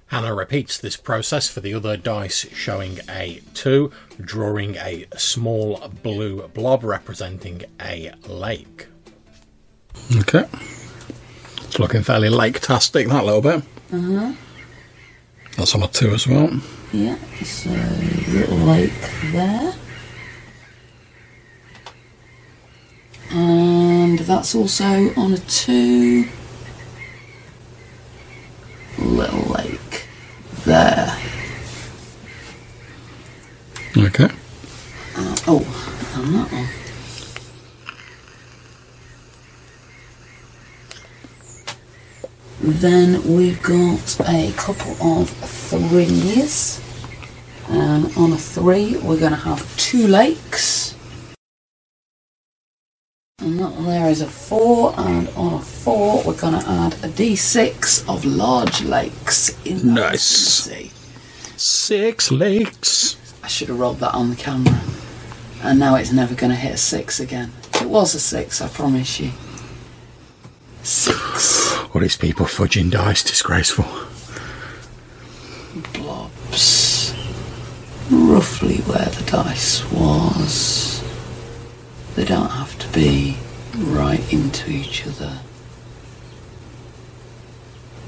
Hannah 0.08 0.36
repeats 0.36 0.78
this 0.78 0.96
process 0.96 1.48
for 1.50 1.60
the 1.60 1.74
other 1.74 1.98
dice, 1.98 2.48
showing 2.54 3.00
a 3.10 3.42
2, 3.56 3.92
drawing 4.22 4.76
a 4.78 5.08
small 5.18 5.88
blue 6.04 6.48
blob 6.50 6.84
representing 6.84 7.64
a 7.82 8.12
lake. 8.28 8.88
Okay. 10.18 10.46
It's 11.58 11.80
looking 11.80 12.04
fairly 12.04 12.30
lake-tastic, 12.30 13.08
that 13.08 13.26
little 13.26 13.42
bit. 13.42 13.64
Uh-huh. 13.92 14.34
That's 15.58 15.74
on 15.74 15.84
a 15.84 15.88
2 15.88 16.12
as 16.12 16.28
well. 16.28 16.62
Yeah, 16.92 17.18
so 17.44 17.72
little 18.32 18.58
lake 18.58 18.92
there. 19.32 19.74
And 23.32 24.20
that's 24.20 24.54
also 24.54 25.12
on 25.16 25.34
a 25.34 25.40
two. 25.40 26.28
Little 29.24 29.54
lake 29.54 30.06
there. 30.66 31.18
Okay. 33.96 34.30
Uh, 35.16 35.36
oh, 35.48 35.64
and 36.18 36.36
that 36.36 36.52
one. 36.52 36.68
Then 42.60 43.24
we've 43.34 43.64
got 43.64 44.20
a 44.28 44.52
couple 44.58 44.92
of 45.02 45.30
threes. 45.30 46.82
And 47.70 48.12
on 48.18 48.34
a 48.34 48.38
three, 48.38 48.98
we're 48.98 49.20
going 49.20 49.32
to 49.32 49.38
have 49.38 49.78
two 49.78 50.06
lakes. 50.06 50.96
And 53.40 53.58
that 53.58 53.86
there 53.86 54.10
is 54.10 54.20
a 54.20 54.28
four. 54.28 54.94
And 54.98 55.30
on 55.30 55.54
a 55.54 55.60
four, 55.60 56.24
we're 56.26 56.36
going 56.36 56.60
to 56.60 56.70
add 56.70 56.94
d6 57.16 58.08
of 58.08 58.26
large 58.26 58.82
lakes. 58.84 59.50
In 59.66 59.94
Nice. 59.94 60.66
vicinity. 60.66 60.92
Six 61.58 62.32
lakes. 62.32 63.18
I 63.44 63.48
should 63.48 63.70
have 63.70 63.80
rolled 63.80 64.00
that 64.00 64.14
on 64.14 64.30
the 64.30 64.36
camera. 64.36 64.82
And 65.62 65.80
now 65.80 65.96
it's 65.96 66.12
never 66.12 66.34
going 66.36 66.50
to 66.52 66.56
hit 66.58 66.74
a 66.74 66.78
six 66.78 67.20
again. 67.20 67.52
It 67.76 67.88
was 67.88 68.16
a 68.16 68.20
six, 68.20 68.62
I 68.62 68.68
promise 68.68 69.20
you. 69.20 69.32
Six 70.82 71.74
All 71.94 72.02
these 72.02 72.18
people 72.18 72.46
fudging 72.46 72.90
dice, 72.92 73.24
disgraceful. 73.24 73.86
blobs. 75.94 77.14
Roughly 78.12 78.78
where 78.82 79.06
the 79.06 79.24
dice 79.32 79.90
was. 79.92 81.04
They 82.16 82.26
don't 82.26 82.50
have 82.50 82.78
to 82.80 82.88
be 82.90 83.38
right 83.78 84.22
into 84.34 84.70
each 84.72 85.08
other. 85.08 85.40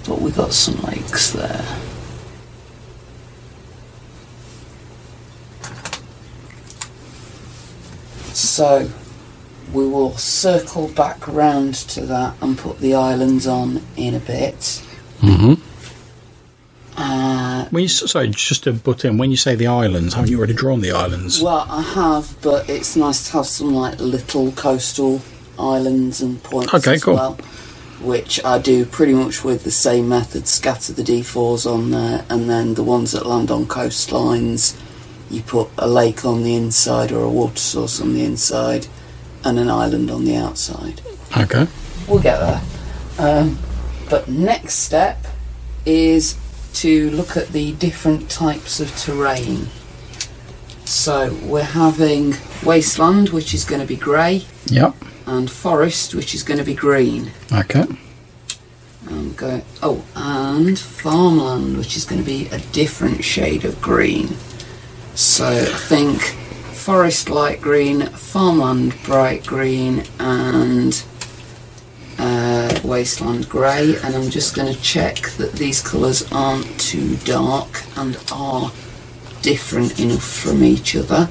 But 0.08 0.22
we 0.22 0.32
got 0.32 0.54
some 0.54 0.80
lakes 0.84 1.32
there. 1.32 1.66
So 8.34 8.90
we 9.74 9.88
will 9.88 10.18
circle 10.18 10.88
back 10.90 11.28
round 11.28 11.76
to 11.76 12.02
that 12.06 12.36
and 12.42 12.58
put 12.58 12.80
the 12.80 12.96
islands 12.96 13.48
on 13.48 13.82
in 13.96 14.14
a 14.14 14.20
bit. 14.20 14.84
Mm-hmm. 15.22 15.54
Uh, 16.98 17.66
When 17.70 17.84
you, 17.84 17.90
sorry, 17.90 18.30
just 18.30 18.64
to 18.66 18.74
butt 18.74 19.04
in, 19.06 19.18
when 19.18 19.32
you 19.32 19.38
say 19.38 19.56
the 19.56 19.68
islands, 19.68 20.14
haven't 20.14 20.32
you 20.32 20.38
already 20.38 20.54
drawn 20.54 20.82
the 20.82 20.92
islands? 20.92 21.42
well, 21.42 21.66
I 21.70 21.82
have, 21.82 22.36
but 22.42 22.70
it's 22.70 22.96
nice 22.96 23.28
to 23.28 23.34
have 23.34 23.46
some 23.48 23.74
like 23.74 24.00
little 24.00 24.52
coastal 24.54 25.22
islands 25.58 26.22
and 26.22 26.42
points 26.44 26.74
Okay, 26.74 26.94
as 26.96 27.04
cool. 27.04 27.16
well, 27.16 27.38
which 28.02 28.44
I 28.44 28.58
do 28.60 28.86
pretty 28.86 29.14
much 29.14 29.44
with 29.44 29.64
the 29.64 29.72
same 29.72 30.10
method. 30.10 30.48
Scatter 30.48 30.94
the 30.94 31.04
d4s 31.04 31.72
on 31.72 31.92
there, 31.92 32.26
and 32.30 32.50
then 32.50 32.74
the 32.74 32.84
ones 32.84 33.12
that 33.14 33.26
land 33.26 33.52
on 33.52 33.66
coastlines, 33.66 34.80
you 35.30 35.42
put 35.42 35.70
a 35.78 35.88
lake 35.88 36.26
on 36.26 36.44
the 36.44 36.56
inside 36.56 37.12
or 37.12 37.24
a 37.24 37.30
water 37.30 37.58
source 37.58 38.02
on 38.02 38.14
the 38.14 38.24
inside, 38.24 38.88
and 39.44 39.60
an 39.60 39.70
island 39.70 40.10
on 40.12 40.26
the 40.26 40.36
outside. 40.36 41.02
Okay. 41.38 41.68
We'll 42.08 42.22
get 42.22 42.40
there. 42.40 42.62
Um, 43.18 43.58
but 44.10 44.28
next 44.28 44.76
step 44.76 45.26
is 45.86 46.38
to 46.74 47.10
look 47.12 47.38
at 47.38 47.50
the 47.50 47.74
different 47.74 48.30
types 48.30 48.80
of 48.80 48.96
terrain. 48.98 49.68
So 50.84 51.34
we're 51.44 51.64
having 51.64 52.36
wasteland, 52.64 53.30
which 53.30 53.54
is 53.54 53.64
going 53.66 53.82
to 53.82 53.88
be 53.88 53.96
grey, 53.96 54.46
Yep. 54.68 54.96
And 55.26 55.50
forest, 55.50 56.14
which 56.16 56.34
is 56.36 56.44
going 56.44 56.58
to 56.58 56.64
be 56.64 56.74
green. 56.74 57.32
Okay. 57.52 57.86
I'm 59.08 59.34
going. 59.34 59.64
Oh, 59.84 60.04
and 60.16 60.78
farmland, 60.78 61.78
which 61.78 61.96
is 61.96 62.06
going 62.06 62.22
to 62.22 62.26
be 62.26 62.48
a 62.48 62.60
different 62.72 63.24
shade 63.24 63.66
of 63.66 63.82
green. 63.82 64.30
So 65.14 65.46
I 65.48 65.66
think 65.66 66.22
forest 66.74 67.30
light 67.30 67.62
green, 67.62 68.08
farmland 68.08 68.96
bright 69.04 69.46
green, 69.46 70.04
and 70.20 71.04
uh, 72.18 72.80
wasteland 72.84 73.48
grey. 73.48 73.96
And 74.04 74.16
I'm 74.16 74.30
just 74.30 74.56
going 74.56 74.74
to 74.74 74.82
check 74.82 75.30
that 75.38 75.54
these 75.54 75.82
colours 75.82 76.32
aren't 76.32 76.80
too 76.80 77.16
dark 77.18 77.84
and 77.96 78.18
are 78.32 78.72
different 79.42 80.00
enough 80.00 80.24
from 80.24 80.64
each 80.64 80.96
other. 80.96 81.30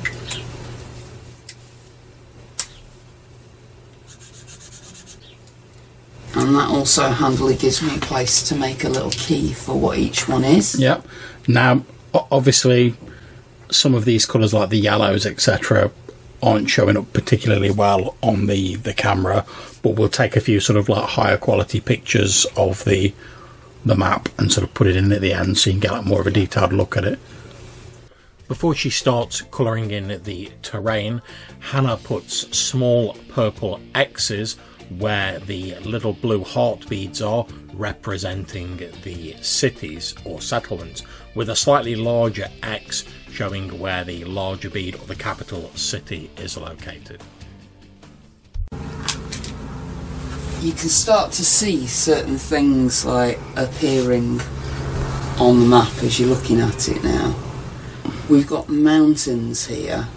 And 6.45 6.57
that 6.57 6.69
also 6.69 7.09
handily 7.09 7.57
gives 7.57 7.81
me 7.81 7.97
a 7.97 8.01
place 8.01 8.47
to 8.49 8.55
make 8.55 8.85
a 8.85 8.89
little 8.91 9.11
key 9.11 9.55
for 9.55 9.79
what 9.79 9.97
each 9.97 10.29
one 10.29 10.45
is. 10.45 10.79
Yep. 10.79 11.07
Now, 11.49 11.87
obviously, 12.13 12.95
some 13.71 13.95
of 13.95 14.05
these 14.05 14.27
colours, 14.27 14.53
like 14.53 14.69
the 14.69 14.77
yellows, 14.77 15.25
etc., 15.25 15.91
aren't 16.43 16.69
showing 16.69 16.99
up 16.99 17.11
particularly 17.15 17.71
well 17.71 18.15
on 18.23 18.47
the 18.47 18.75
the 18.77 18.93
camera. 18.93 19.47
But 19.81 19.97
we'll 19.97 20.11
take 20.11 20.37
a 20.37 20.41
few 20.41 20.61
sort 20.61 20.77
of 20.77 20.91
like 20.91 21.09
higher 21.09 21.39
quality 21.39 21.81
pictures 21.81 22.45
of 22.59 22.85
the 22.85 23.15
the 23.83 23.97
map 23.97 24.29
and 24.39 24.53
sort 24.53 24.65
of 24.65 24.75
put 24.75 24.87
it 24.87 24.97
in 24.97 25.13
at 25.13 25.23
the 25.23 25.33
end, 25.33 25.57
so 25.57 25.71
you 25.71 25.75
can 25.75 25.81
get 25.81 25.93
like 25.93 26.05
more 26.05 26.21
of 26.21 26.27
a 26.27 26.31
detailed 26.31 26.75
look 26.75 26.95
at 26.95 27.05
it. 27.07 27.19
Before 28.49 28.75
she 28.75 28.91
starts 28.91 29.41
colouring 29.41 29.91
in 29.91 30.23
the 30.25 30.53
terrain, 30.61 31.23
Hannah 31.59 31.97
puts 31.97 32.55
small 32.55 33.15
purple 33.31 33.81
X's 33.95 34.59
where 34.91 35.39
the 35.41 35.75
little 35.81 36.13
blue 36.13 36.45
heart 36.45 36.89
beads 36.89 37.23
are, 37.23 37.47
representing 37.73 38.77
the 39.03 39.35
cities 39.43 40.15
or 40.25 40.41
settlements, 40.41 41.03
with 41.35 41.51
a 41.51 41.57
slightly 41.57 41.95
larger 41.97 42.49
X 42.63 43.05
showing 43.31 43.79
where 43.79 44.05
the 44.05 44.25
larger 44.25 44.71
bead 44.71 44.95
or 44.95 45.07
the 45.07 45.17
capital 45.17 45.71
city 45.75 46.31
is 46.37 46.57
located. 46.57 47.21
You 50.61 50.73
can 50.73 50.89
start 50.89 51.33
to 51.33 51.45
see 51.45 51.87
certain 51.87 52.39
things 52.39 53.05
like 53.05 53.39
appearing 53.57 54.41
on 55.39 55.61
the 55.61 55.67
map 55.67 55.93
as 56.03 56.19
you're 56.19 56.29
looking 56.29 56.61
at 56.61 56.89
it 56.89 57.03
now. 57.05 57.35
We've 58.31 58.47
got 58.47 58.69
mountains 58.69 59.67
here 59.67 60.09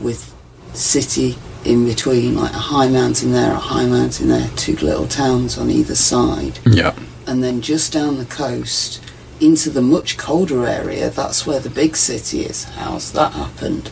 with 0.00 0.34
city 0.72 1.36
in 1.66 1.84
between, 1.86 2.34
like 2.36 2.52
a 2.52 2.58
high 2.58 2.88
mountain 2.88 3.32
there, 3.32 3.52
a 3.52 3.56
high 3.58 3.86
mountain 3.86 4.28
there, 4.28 4.48
two 4.56 4.76
little 4.76 5.06
towns 5.08 5.58
on 5.58 5.70
either 5.70 5.94
side. 5.94 6.58
Yeah. 6.64 6.94
and 7.26 7.42
then 7.42 7.60
just 7.60 7.92
down 7.92 8.18
the 8.18 8.24
coast 8.26 9.02
into 9.40 9.68
the 9.68 9.82
much 9.82 10.16
colder 10.16 10.66
area 10.66 11.10
that's 11.10 11.46
where 11.46 11.60
the 11.60 11.68
big 11.68 11.94
city 11.96 12.40
is 12.42 12.64
how's 12.64 13.12
that 13.12 13.32
happened 13.32 13.90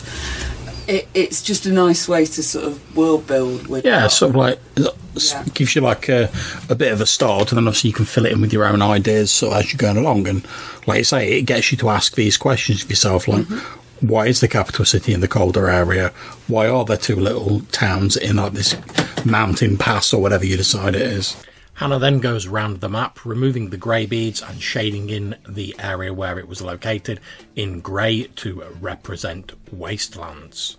it, 0.86 1.08
it's 1.14 1.42
just 1.42 1.66
a 1.66 1.72
nice 1.72 2.08
way 2.08 2.24
to 2.26 2.42
sort 2.42 2.64
of 2.66 2.96
world 2.96 3.26
build 3.26 3.66
with 3.66 3.84
Yeah, 3.84 4.06
sort 4.08 4.30
of 4.30 4.36
like 4.36 4.58
uh, 4.76 4.90
Yeah. 5.16 5.44
gives 5.54 5.74
you 5.74 5.80
like 5.80 6.08
a, 6.08 6.30
a 6.68 6.74
bit 6.74 6.92
of 6.92 7.00
a 7.00 7.06
start, 7.06 7.50
and 7.50 7.56
then 7.58 7.66
obviously 7.66 7.88
you 7.88 7.94
can 7.94 8.04
fill 8.04 8.26
it 8.26 8.32
in 8.32 8.40
with 8.40 8.52
your 8.52 8.66
own 8.66 8.82
ideas 8.82 9.30
sort 9.30 9.52
of 9.54 9.60
as 9.60 9.72
you're 9.72 9.78
going 9.78 9.96
along. 9.96 10.28
And 10.28 10.46
like 10.86 10.98
you 10.98 11.04
say, 11.04 11.38
it 11.38 11.42
gets 11.42 11.72
you 11.72 11.78
to 11.78 11.88
ask 11.88 12.14
these 12.16 12.36
questions 12.36 12.82
of 12.84 12.90
yourself, 12.90 13.26
like 13.28 13.44
mm-hmm. 13.46 13.80
Why 14.00 14.26
is 14.26 14.40
the 14.40 14.48
capital 14.48 14.84
city 14.84 15.12
in 15.12 15.20
the 15.20 15.28
colder 15.28 15.68
area? 15.68 16.08
Why 16.46 16.68
are 16.68 16.84
there 16.84 16.96
two 16.96 17.16
little 17.16 17.60
towns 17.72 18.16
in 18.16 18.36
like 18.36 18.52
this 18.52 18.76
mountain 19.24 19.76
pass 19.78 20.12
or 20.12 20.20
whatever 20.20 20.44
you 20.44 20.56
decide 20.56 20.94
it 20.94 21.02
is? 21.02 21.36
Hannah 21.74 21.98
then 21.98 22.20
goes 22.20 22.46
round 22.46 22.80
the 22.80 22.88
map, 22.88 23.24
removing 23.24 23.70
the 23.70 23.76
grey 23.76 24.06
beads 24.06 24.40
and 24.40 24.62
shading 24.62 25.10
in 25.10 25.36
the 25.48 25.74
area 25.78 26.14
where 26.14 26.38
it 26.38 26.46
was 26.46 26.62
located 26.62 27.18
in 27.56 27.80
grey 27.80 28.24
to 28.36 28.62
represent 28.80 29.52
wastelands. 29.72 30.76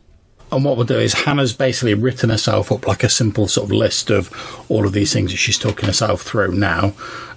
And 0.51 0.63
what 0.63 0.77
we'll 0.77 0.85
do 0.85 0.99
is 0.99 1.13
Hannah's 1.13 1.53
basically 1.53 1.95
written 1.95 2.29
herself 2.29 2.71
up 2.71 2.87
like 2.87 3.03
a 3.03 3.09
simple 3.09 3.47
sort 3.47 3.65
of 3.65 3.71
list 3.71 4.09
of 4.09 4.31
all 4.69 4.85
of 4.85 4.93
these 4.93 5.11
things 5.11 5.31
that 5.31 5.37
she's 5.37 5.57
talking 5.57 5.87
herself 5.87 6.21
through 6.21 6.53
now. 6.53 6.93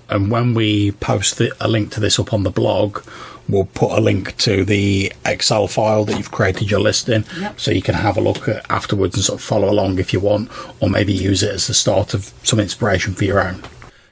And 0.09 0.31
when 0.31 0.55
we 0.55 0.93
post 0.93 1.39
the, 1.39 1.53
a 1.61 1.67
link 1.69 1.91
to 1.93 2.01
this 2.01 2.19
up 2.19 2.33
on 2.33 2.45
the 2.45 2.51
blog, 2.51 3.03
we'll 3.49 3.65
put 3.67 3.97
a 3.97 4.01
link 4.01 4.37
to 4.39 4.65
the 4.65 5.13
Excel 5.25 5.69
file 5.69 6.05
that 6.05 6.17
you've 6.19 6.31
created 6.31 6.71
your 6.71 6.81
list 6.81 7.09
in, 7.09 7.25
Yep. 7.41 7.59
so 7.61 7.71
you 7.71 7.83
can 7.83 7.95
have 7.95 8.17
a 8.17 8.21
look 8.21 8.49
at 8.49 8.65
afterwards 8.71 9.15
and 9.17 9.25
sort 9.25 9.39
of 9.41 9.45
follow 9.45 9.71
along 9.71 9.99
if 9.99 10.13
you 10.13 10.21
want, 10.21 10.51
or 10.81 10.89
maybe 10.91 11.13
use 11.13 11.43
it 11.43 11.53
as 11.55 11.67
the 11.67 11.75
start 11.75 12.15
of 12.15 12.33
some 12.43 12.61
inspiration 12.61 13.15
for 13.15 13.25
your 13.25 13.41
own. 13.41 13.63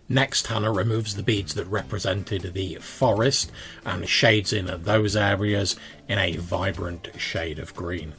Next, 0.09 0.47
Hannah 0.47 0.71
removes 0.73 1.16
the 1.16 1.23
beads 1.25 1.55
that 1.55 1.66
represented 1.66 2.52
the 2.55 2.76
forest 2.76 3.50
and 3.85 4.09
shades 4.09 4.52
in 4.52 4.66
those 4.85 5.16
areas 5.16 5.75
in 6.09 6.19
a 6.19 6.37
vibrant 6.37 7.09
shade 7.19 7.59
of 7.59 7.75
green. 7.75 8.12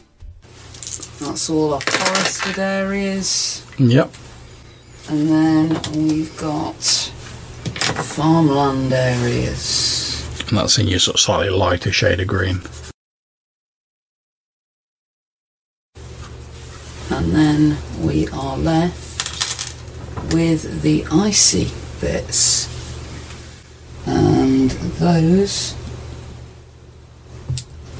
That's 1.20 1.50
all 1.50 1.74
our 1.76 1.82
forested 1.82 2.60
areas. 2.60 3.66
Yep. 3.78 4.12
And 5.10 5.30
then 5.30 5.70
we've 5.96 6.36
got 6.38 6.76
farmland 8.04 8.92
areas. 8.92 10.07
And 10.48 10.58
that's 10.58 10.78
in 10.78 10.88
your 10.88 11.00
sort 11.00 11.16
of 11.16 11.22
slightly 11.22 11.50
lighter 11.50 11.92
shade 11.92 12.20
of 12.20 12.28
green. 12.28 12.62
And 17.10 17.32
then 17.34 17.78
we 18.02 18.28
are 18.30 18.58
left 18.58 19.74
with 20.34 20.82
the 20.82 21.06
icy 21.12 21.72
bits. 22.00 22.68
And 24.06 24.72
those 24.72 25.76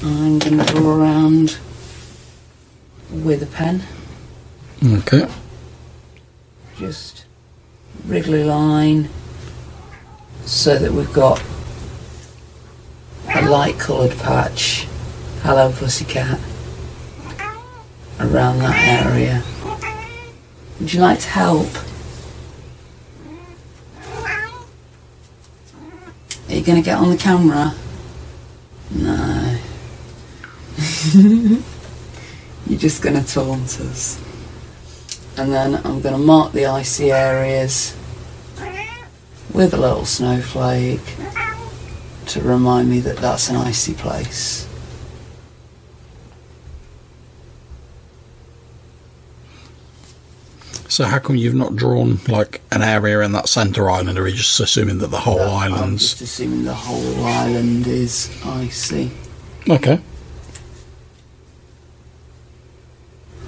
I'm 0.02 0.38
going 0.38 0.58
to 0.58 0.64
draw 0.64 0.96
around 0.96 1.58
with 3.10 3.42
a 3.42 3.46
pen. 3.46 3.82
Okay. 4.84 5.28
Just 6.76 7.24
wriggly 8.06 8.44
line 8.44 9.08
so 10.44 10.78
that 10.78 10.92
we've 10.92 11.12
got 11.12 11.42
a 13.34 13.42
light 13.48 13.78
coloured 13.78 14.16
patch. 14.18 14.86
Hello, 15.42 15.70
pussycat. 15.72 16.40
Around 18.20 18.58
that 18.60 19.06
area. 19.06 19.44
Would 20.80 20.92
you 20.92 21.00
like 21.00 21.20
to 21.20 21.28
help? 21.28 21.68
Are 26.48 26.54
you 26.54 26.62
going 26.62 26.82
to 26.82 26.84
get 26.84 26.98
on 26.98 27.10
the 27.10 27.16
camera? 27.16 27.74
No. 28.90 29.58
You're 32.66 32.78
just 32.78 33.02
going 33.02 33.22
to 33.22 33.32
taunt 33.32 33.80
us. 33.80 34.22
And 35.36 35.52
then 35.52 35.76
I'm 35.76 36.00
going 36.00 36.14
to 36.14 36.18
mark 36.18 36.52
the 36.52 36.66
icy 36.66 37.12
areas 37.12 37.94
with 39.52 39.74
a 39.74 39.76
little 39.76 40.04
snowflake 40.04 41.16
to 42.28 42.40
remind 42.42 42.88
me 42.90 43.00
that 43.00 43.16
that's 43.18 43.48
an 43.48 43.56
icy 43.56 43.94
place. 43.94 44.66
So 50.88 51.04
how 51.04 51.18
come 51.18 51.36
you've 51.36 51.54
not 51.54 51.76
drawn 51.76 52.18
like 52.28 52.62
an 52.72 52.82
area 52.82 53.20
in 53.20 53.32
that 53.32 53.48
centre 53.48 53.90
island, 53.90 54.18
or 54.18 54.22
are 54.22 54.28
you 54.28 54.36
just 54.36 54.58
assuming 54.58 54.98
that 54.98 55.08
the 55.10 55.20
whole 55.20 55.38
That- 55.38 55.72
I'm 55.72 55.98
just 55.98 56.20
assuming 56.20 56.64
the 56.64 56.74
whole 56.74 57.24
island 57.24 57.86
is 57.86 58.30
icy. 58.44 59.10
okay? 59.68 60.00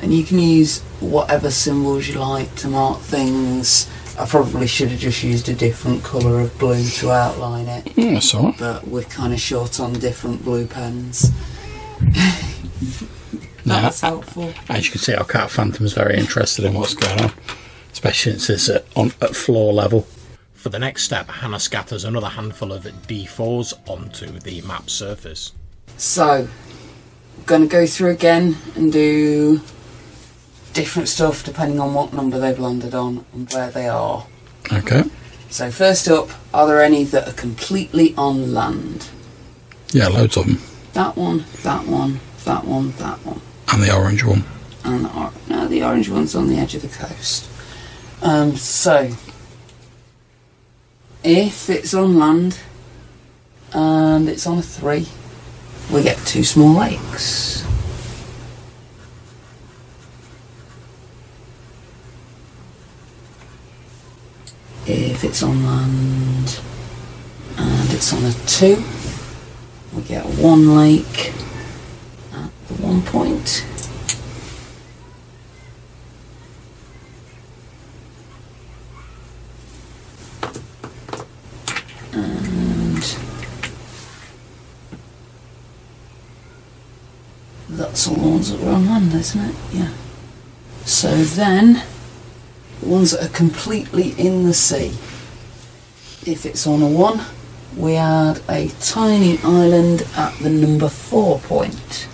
And 0.02 0.14
you 0.14 0.24
can 0.24 0.38
use 0.38 0.80
whatever 1.00 1.50
symbols 1.50 2.08
you 2.08 2.18
like 2.18 2.54
to 2.56 2.68
mark 2.68 3.00
things. 3.00 3.86
I 4.18 4.26
probably 4.26 4.66
should 4.66 4.88
have 4.90 5.00
just 5.00 5.22
used 5.22 5.48
a 5.48 5.54
different 5.54 6.02
colour 6.04 6.40
of 6.40 6.58
blue 6.58 6.84
to 6.84 7.10
outline 7.10 7.66
it, 7.68 7.84
Mm, 7.96 8.14
that's 8.14 8.34
all 8.34 8.46
right. 8.46 8.58
but 8.58 8.86
we're 8.88 9.02
kind 9.04 9.32
of 9.32 9.40
short 9.40 9.80
on 9.80 9.92
different 9.94 10.44
blue 10.44 10.66
pens. 10.66 11.30
Now, 13.64 13.82
That's 13.82 14.00
helpful. 14.00 14.52
as 14.70 14.86
you 14.86 14.92
can 14.92 15.00
see, 15.00 15.14
our 15.14 15.24
cat 15.24 15.50
Phantom's 15.50 15.92
very 15.92 16.16
interested 16.16 16.64
in 16.64 16.72
what's 16.74 16.94
going 16.94 17.20
on, 17.20 17.32
especially 17.92 18.32
since 18.38 18.48
it's 18.48 18.68
at, 18.70 18.86
on, 18.96 19.12
at 19.20 19.36
floor 19.36 19.72
level. 19.74 20.06
For 20.54 20.70
the 20.70 20.78
next 20.78 21.04
step, 21.04 21.28
Hannah 21.28 21.60
scatters 21.60 22.04
another 22.04 22.28
handful 22.28 22.72
of 22.72 22.84
D4s 22.84 23.74
onto 23.88 24.26
the 24.40 24.62
map 24.62 24.88
surface. 24.88 25.52
So, 25.98 26.48
I'm 27.38 27.44
going 27.44 27.60
to 27.62 27.68
go 27.68 27.86
through 27.86 28.10
again 28.12 28.56
and 28.76 28.90
do 28.92 29.60
different 30.72 31.08
stuff 31.08 31.44
depending 31.44 31.80
on 31.80 31.94
what 31.94 32.12
number 32.12 32.38
they've 32.38 32.58
landed 32.58 32.94
on 32.94 33.24
and 33.32 33.52
where 33.52 33.70
they 33.70 33.88
are. 33.88 34.26
Okay. 34.72 35.04
So, 35.50 35.70
first 35.70 36.08
up, 36.08 36.30
are 36.54 36.66
there 36.66 36.82
any 36.82 37.04
that 37.04 37.28
are 37.28 37.32
completely 37.32 38.14
on 38.16 38.54
land? 38.54 39.08
Yeah, 39.92 40.08
loads 40.08 40.36
of 40.36 40.46
them. 40.46 40.60
That 40.92 41.16
one, 41.16 41.44
that 41.62 41.86
one, 41.86 42.20
that 42.44 42.64
one, 42.64 42.92
that 42.92 43.18
one. 43.26 43.40
And 43.72 43.82
the 43.82 43.94
orange 43.94 44.24
one. 44.24 44.44
And 44.84 45.04
the, 45.06 45.18
or- 45.18 45.32
no, 45.48 45.66
the 45.66 45.82
orange 45.82 46.08
one's 46.08 46.34
on 46.36 46.48
the 46.48 46.56
edge 46.56 46.74
of 46.74 46.82
the 46.82 46.88
coast. 46.88 47.48
Um, 48.22 48.56
so, 48.56 49.10
if 51.24 51.68
it's 51.68 51.94
on 51.94 52.18
land 52.18 52.58
and 53.72 54.28
it's 54.28 54.46
on 54.46 54.58
a 54.58 54.62
three, 54.62 55.06
we 55.92 56.02
get 56.02 56.16
two 56.18 56.44
small 56.44 56.74
lakes. 56.74 57.64
If 64.92 65.22
it's 65.22 65.42
on 65.44 65.64
land 65.64 66.60
and 67.56 67.92
it's 67.92 68.12
on 68.12 68.24
a 68.24 68.32
two, 68.48 68.82
we 69.94 70.02
get 70.02 70.24
one 70.24 70.76
lake 70.76 71.32
at 72.32 72.50
the 72.66 72.74
one 72.82 73.00
point. 73.02 73.64
And 82.12 83.02
that's 87.68 88.08
all 88.08 88.16
the 88.16 88.28
ones 88.28 88.50
that 88.50 88.60
are 88.66 88.72
on 88.72 88.86
land, 88.88 89.14
isn't 89.14 89.40
it? 89.40 89.54
Yeah. 89.72 89.92
So 90.84 91.14
then, 91.14 91.74
the 91.74 91.82
ones 92.90 93.12
that 93.12 93.24
are 93.24 93.32
completely 93.32 94.10
in 94.18 94.44
the 94.44 94.52
sea. 94.52 94.88
If 96.30 96.44
it's 96.44 96.66
on 96.66 96.82
a 96.82 96.88
one, 96.88 97.24
we 97.76 97.94
add 97.94 98.42
a 98.48 98.68
tiny 98.80 99.38
island 99.44 100.06
at 100.16 100.36
the 100.40 100.50
number 100.50 100.88
four 100.88 101.38
point. 101.38 102.08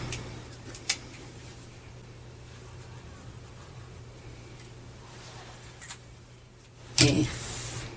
If 6.99 7.89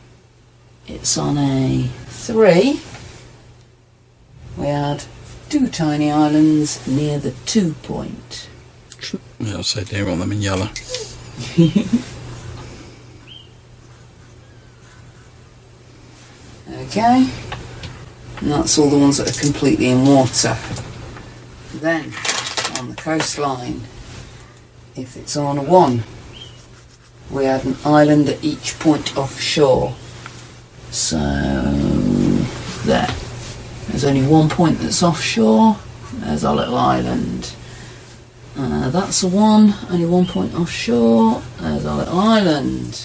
it's 0.87 1.17
on 1.17 1.37
a 1.37 1.83
three, 2.07 2.81
we 4.57 4.67
add 4.67 5.03
two 5.49 5.67
tiny 5.67 6.11
islands 6.11 6.87
near 6.87 7.19
the 7.19 7.31
two 7.45 7.73
point. 7.83 8.49
Yeah, 9.39 9.57
I'll 9.57 9.63
say 9.63 9.85
you 9.97 10.05
want 10.05 10.19
them 10.19 10.31
in 10.31 10.41
yellow. 10.41 10.69
Okay, 16.89 17.29
and 18.39 18.51
that's 18.51 18.79
all 18.79 18.89
the 18.89 18.97
ones 18.97 19.17
that 19.17 19.29
are 19.29 19.39
completely 19.39 19.89
in 19.89 20.07
water. 20.07 20.57
Then, 21.75 22.11
on 22.79 22.89
the 22.89 22.95
coastline, 22.97 23.81
if 24.95 25.15
it's 25.15 25.37
on 25.37 25.59
a 25.59 25.61
one, 25.61 26.03
we 27.29 27.45
add 27.45 27.63
an 27.65 27.77
island 27.85 28.27
at 28.27 28.43
each 28.43 28.79
point 28.79 29.15
offshore. 29.15 29.93
So, 30.89 31.19
there. 32.85 33.07
There's 33.89 34.03
only 34.03 34.25
one 34.25 34.49
point 34.49 34.79
that's 34.79 35.03
offshore. 35.03 35.77
There's 36.13 36.43
our 36.43 36.55
little 36.55 36.77
island. 36.77 37.53
Uh, 38.57 38.89
that's 38.89 39.21
a 39.21 39.27
one, 39.27 39.75
only 39.91 40.07
one 40.07 40.25
point 40.25 40.55
offshore. 40.55 41.43
There's 41.59 41.85
our 41.85 41.97
little 41.99 42.19
island. 42.19 42.99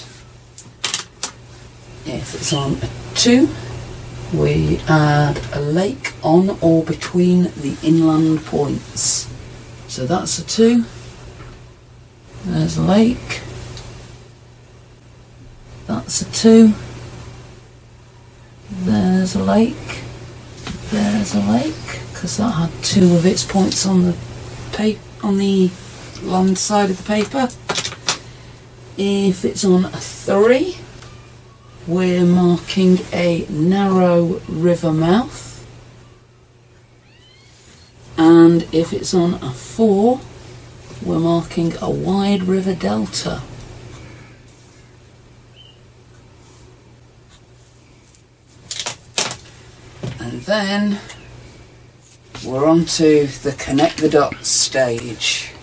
If 2.07 2.35
it's 2.35 2.53
on 2.55 2.79
a 2.83 2.88
two, 3.14 3.49
we 4.38 4.79
add 4.88 5.40
a 5.53 5.61
lake 5.61 6.12
on 6.23 6.59
or 6.61 6.83
between 6.85 7.44
the 7.57 7.77
inland 7.83 8.44
points. 8.44 9.29
So 9.88 10.07
that's 10.07 10.38
a 10.38 10.44
two. 10.44 10.85
There's 12.44 12.77
a 12.77 12.83
lake. 12.83 13.40
That's 15.87 16.23
a 16.23 16.33
two. 16.33 16.73
There's 18.70 19.35
a 19.35 19.42
lake. 19.42 20.03
There's 20.90 21.35
a 21.35 21.40
lake 21.40 21.75
because 22.12 22.37
that 22.37 22.51
had 22.51 22.70
two 22.83 23.14
of 23.16 23.27
its 23.27 23.44
points 23.44 23.87
on 23.87 24.05
the 24.05 24.16
pa- 24.73 25.01
on 25.27 25.38
the 25.38 25.70
land 26.23 26.59
side 26.59 26.90
of 26.90 26.99
the 26.99 27.03
paper. 27.05 27.49
If 28.97 29.44
it's 29.44 29.64
on 29.64 29.87
a 29.87 29.90
three, 30.01 30.79
we're 31.87 32.25
marking 32.25 32.99
a 33.12 33.47
narrow 33.49 34.40
river 34.49 34.92
mouth. 34.92 35.66
And 38.16 38.62
if 38.73 38.92
it's 38.92 39.12
on 39.12 39.35
a 39.35 39.51
four, 39.51 40.20
we're 41.03 41.18
marking 41.18 41.75
a 41.83 41.90
wide 41.90 42.44
river 42.44 42.75
delta. 42.75 43.42
And 50.20 50.40
then 50.42 51.01
we're 52.44 52.66
on 52.66 52.85
to 52.85 53.27
the 53.27 53.53
connect 53.59 53.99
the 53.99 54.09
dots 54.09 54.49
stage. 54.49 55.53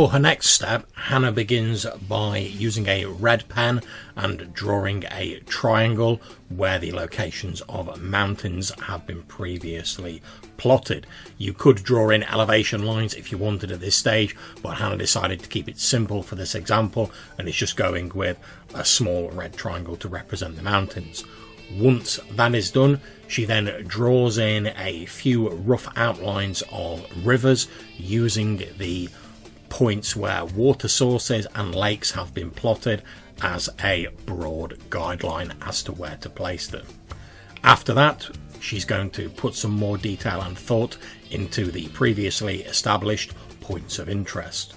For 0.00 0.08
her 0.08 0.18
next 0.18 0.46
step, 0.54 0.88
Hannah 0.94 1.30
begins 1.30 1.84
by 2.08 2.38
using 2.38 2.86
a 2.86 3.04
red 3.04 3.46
pen 3.50 3.82
and 4.16 4.50
drawing 4.54 5.04
a 5.10 5.40
triangle 5.40 6.22
where 6.48 6.78
the 6.78 6.92
locations 6.92 7.60
of 7.68 8.00
mountains 8.00 8.72
have 8.80 9.06
been 9.06 9.20
previously 9.24 10.22
plotted. 10.56 11.06
You 11.36 11.52
could 11.52 11.82
draw 11.82 12.08
in 12.08 12.22
elevation 12.22 12.86
lines 12.86 13.12
if 13.12 13.30
you 13.30 13.36
wanted 13.36 13.72
at 13.72 13.80
this 13.80 13.94
stage, 13.94 14.34
but 14.62 14.78
Hannah 14.78 14.96
decided 14.96 15.40
to 15.40 15.50
keep 15.50 15.68
it 15.68 15.78
simple 15.78 16.22
for 16.22 16.34
this 16.34 16.54
example 16.54 17.12
and 17.36 17.46
is 17.46 17.54
just 17.54 17.76
going 17.76 18.08
with 18.14 18.38
a 18.72 18.86
small 18.86 19.28
red 19.32 19.52
triangle 19.52 19.96
to 19.98 20.08
represent 20.08 20.56
the 20.56 20.62
mountains. 20.62 21.24
Once 21.76 22.18
that 22.32 22.54
is 22.54 22.70
done, 22.70 22.98
she 23.28 23.44
then 23.44 23.84
draws 23.86 24.38
in 24.38 24.72
a 24.78 25.04
few 25.04 25.50
rough 25.50 25.88
outlines 25.96 26.62
of 26.72 27.04
rivers 27.24 27.68
using 27.98 28.64
the 28.78 29.08
points 29.70 30.14
where 30.14 30.44
water 30.44 30.88
sources 30.88 31.46
and 31.54 31.74
lakes 31.74 32.10
have 32.10 32.34
been 32.34 32.50
plotted 32.50 33.02
as 33.40 33.70
a 33.82 34.08
broad 34.26 34.78
guideline 34.90 35.54
as 35.62 35.82
to 35.84 35.92
where 35.92 36.18
to 36.18 36.28
place 36.28 36.66
them. 36.66 36.86
After 37.64 37.94
that, 37.94 38.28
she's 38.60 38.84
going 38.84 39.10
to 39.10 39.30
put 39.30 39.54
some 39.54 39.70
more 39.70 39.96
detail 39.96 40.42
and 40.42 40.58
thought 40.58 40.98
into 41.30 41.70
the 41.70 41.88
previously 41.88 42.62
established 42.64 43.32
points 43.60 43.98
of 43.98 44.10
interest. 44.10 44.74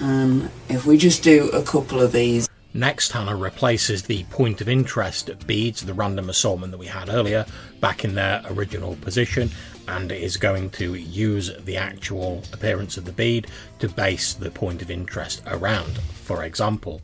And 0.00 0.50
if 0.68 0.84
we 0.84 0.98
just 0.98 1.22
do 1.22 1.48
a 1.50 1.62
couple 1.62 2.00
of 2.00 2.12
these, 2.12 2.48
Next, 2.76 3.12
Hannah 3.12 3.36
replaces 3.36 4.02
the 4.02 4.24
point 4.24 4.60
of 4.60 4.68
interest 4.68 5.46
beads, 5.46 5.82
the 5.82 5.94
random 5.94 6.28
assortment 6.28 6.72
that 6.72 6.78
we 6.78 6.88
had 6.88 7.08
earlier, 7.08 7.46
back 7.78 8.04
in 8.04 8.16
their 8.16 8.42
original 8.50 8.96
position 8.96 9.48
and 9.88 10.10
is 10.12 10.36
going 10.36 10.70
to 10.70 10.94
use 10.94 11.52
the 11.64 11.76
actual 11.76 12.42
appearance 12.52 12.96
of 12.96 13.04
the 13.04 13.12
bead 13.12 13.46
to 13.78 13.88
base 13.88 14.34
the 14.34 14.50
point 14.50 14.82
of 14.82 14.90
interest 14.90 15.42
around. 15.46 15.98
For 15.98 16.44
example, 16.44 17.02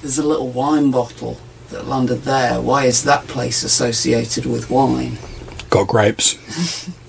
there's 0.00 0.18
a 0.18 0.26
little 0.26 0.48
wine 0.48 0.90
bottle 0.90 1.38
that 1.70 1.86
landed 1.86 2.22
there. 2.22 2.60
Why 2.60 2.84
is 2.84 3.04
that 3.04 3.26
place 3.26 3.62
associated 3.62 4.46
with 4.46 4.70
wine? 4.70 5.18
Got 5.70 5.88
grapes. 5.88 6.88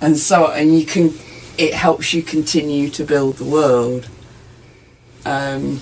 And 0.00 0.16
so, 0.16 0.50
and 0.52 0.78
you 0.78 0.84
can, 0.84 1.14
it 1.56 1.74
helps 1.74 2.12
you 2.12 2.22
continue 2.22 2.90
to 2.90 3.04
build 3.04 3.36
the 3.36 3.44
world. 3.44 4.08
Um, 5.24 5.80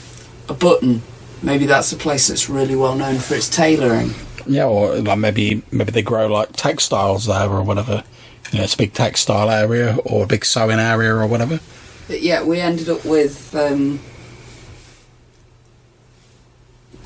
a 0.48 0.54
button, 0.54 1.02
maybe 1.42 1.66
that's 1.66 1.92
a 1.92 1.96
place 1.96 2.28
that's 2.28 2.48
really 2.48 2.76
well 2.76 2.94
known 2.94 3.16
for 3.16 3.34
its 3.34 3.48
tailoring. 3.48 4.14
Yeah, 4.46 4.66
or 4.66 4.96
like 4.96 5.18
maybe 5.18 5.62
maybe 5.72 5.90
they 5.90 6.02
grow 6.02 6.26
like 6.26 6.52
textiles 6.52 7.26
there 7.26 7.50
or 7.50 7.62
whatever. 7.62 8.04
You 8.54 8.60
know, 8.60 8.64
it's 8.66 8.74
a 8.74 8.78
big 8.78 8.92
textile 8.92 9.50
area 9.50 9.96
or 10.04 10.22
a 10.22 10.26
big 10.28 10.44
sewing 10.44 10.78
area 10.78 11.12
or 11.12 11.26
whatever. 11.26 11.58
Yeah, 12.08 12.44
we 12.44 12.60
ended 12.60 12.88
up 12.88 13.04
with 13.04 13.52
um, 13.52 13.98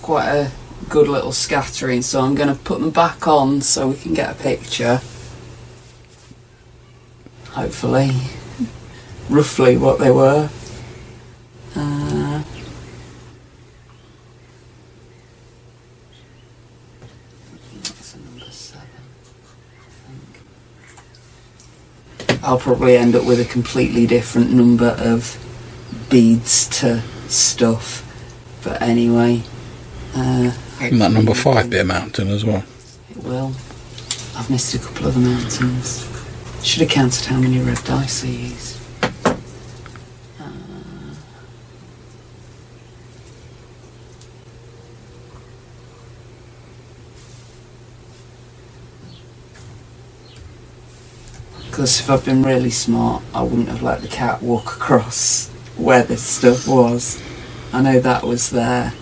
quite 0.02 0.28
a 0.28 0.50
good 0.90 1.08
little 1.08 1.32
scattering, 1.32 2.02
so 2.02 2.20
I'm 2.20 2.34
going 2.34 2.54
to 2.54 2.62
put 2.64 2.80
them 2.80 2.90
back 2.90 3.26
on 3.26 3.62
so 3.62 3.88
we 3.88 3.96
can 3.96 4.12
get 4.12 4.30
a 4.30 4.34
picture. 4.34 5.00
Hopefully, 7.52 8.10
roughly 9.30 9.78
what 9.78 9.98
they 10.00 10.10
were. 10.10 10.50
Uh, 11.74 12.42
that's 17.72 18.14
a 18.14 18.18
number 18.18 18.44
seven, 18.50 18.86
I 19.80 19.88
think. 19.88 20.42
I'll 22.42 22.58
probably 22.58 22.96
end 22.96 23.14
up 23.14 23.24
with 23.24 23.40
a 23.40 23.44
completely 23.44 24.06
different 24.06 24.50
number 24.52 24.94
of 24.98 25.36
beads 26.10 26.68
to 26.80 27.02
stuff. 27.28 28.04
But 28.64 28.80
anyway, 28.82 29.42
uh, 30.14 30.52
And 30.80 31.00
that 31.00 31.12
number 31.12 31.34
five 31.34 31.68
be 31.70 31.78
a 31.78 31.84
mountain 31.84 32.28
as 32.28 32.44
well. 32.44 32.64
it 33.10 33.22
will. 33.24 33.52
I've 34.36 34.48
missed 34.50 34.74
a 34.74 34.78
couple 34.78 35.08
of 35.08 35.14
the 35.14 35.20
mountains. 35.20 36.06
Should 36.62 36.82
have 36.82 36.90
counted 36.90 37.24
how 37.26 37.38
many 37.38 37.60
red 37.60 37.82
dice 37.84 38.24
I 38.24 38.28
used. 38.28 38.77
Because 51.78 52.00
if 52.00 52.10
I'd 52.10 52.24
been 52.24 52.42
really 52.42 52.70
smart, 52.70 53.22
I 53.32 53.44
wouldn't 53.44 53.68
have 53.68 53.84
let 53.84 54.02
the 54.02 54.08
cat 54.08 54.42
walk 54.42 54.66
across 54.76 55.48
where 55.76 56.02
this 56.02 56.24
stuff 56.24 56.66
was. 56.66 57.22
I 57.72 57.80
know 57.82 58.00
that 58.00 58.24
was 58.24 58.50
there. 58.50 58.94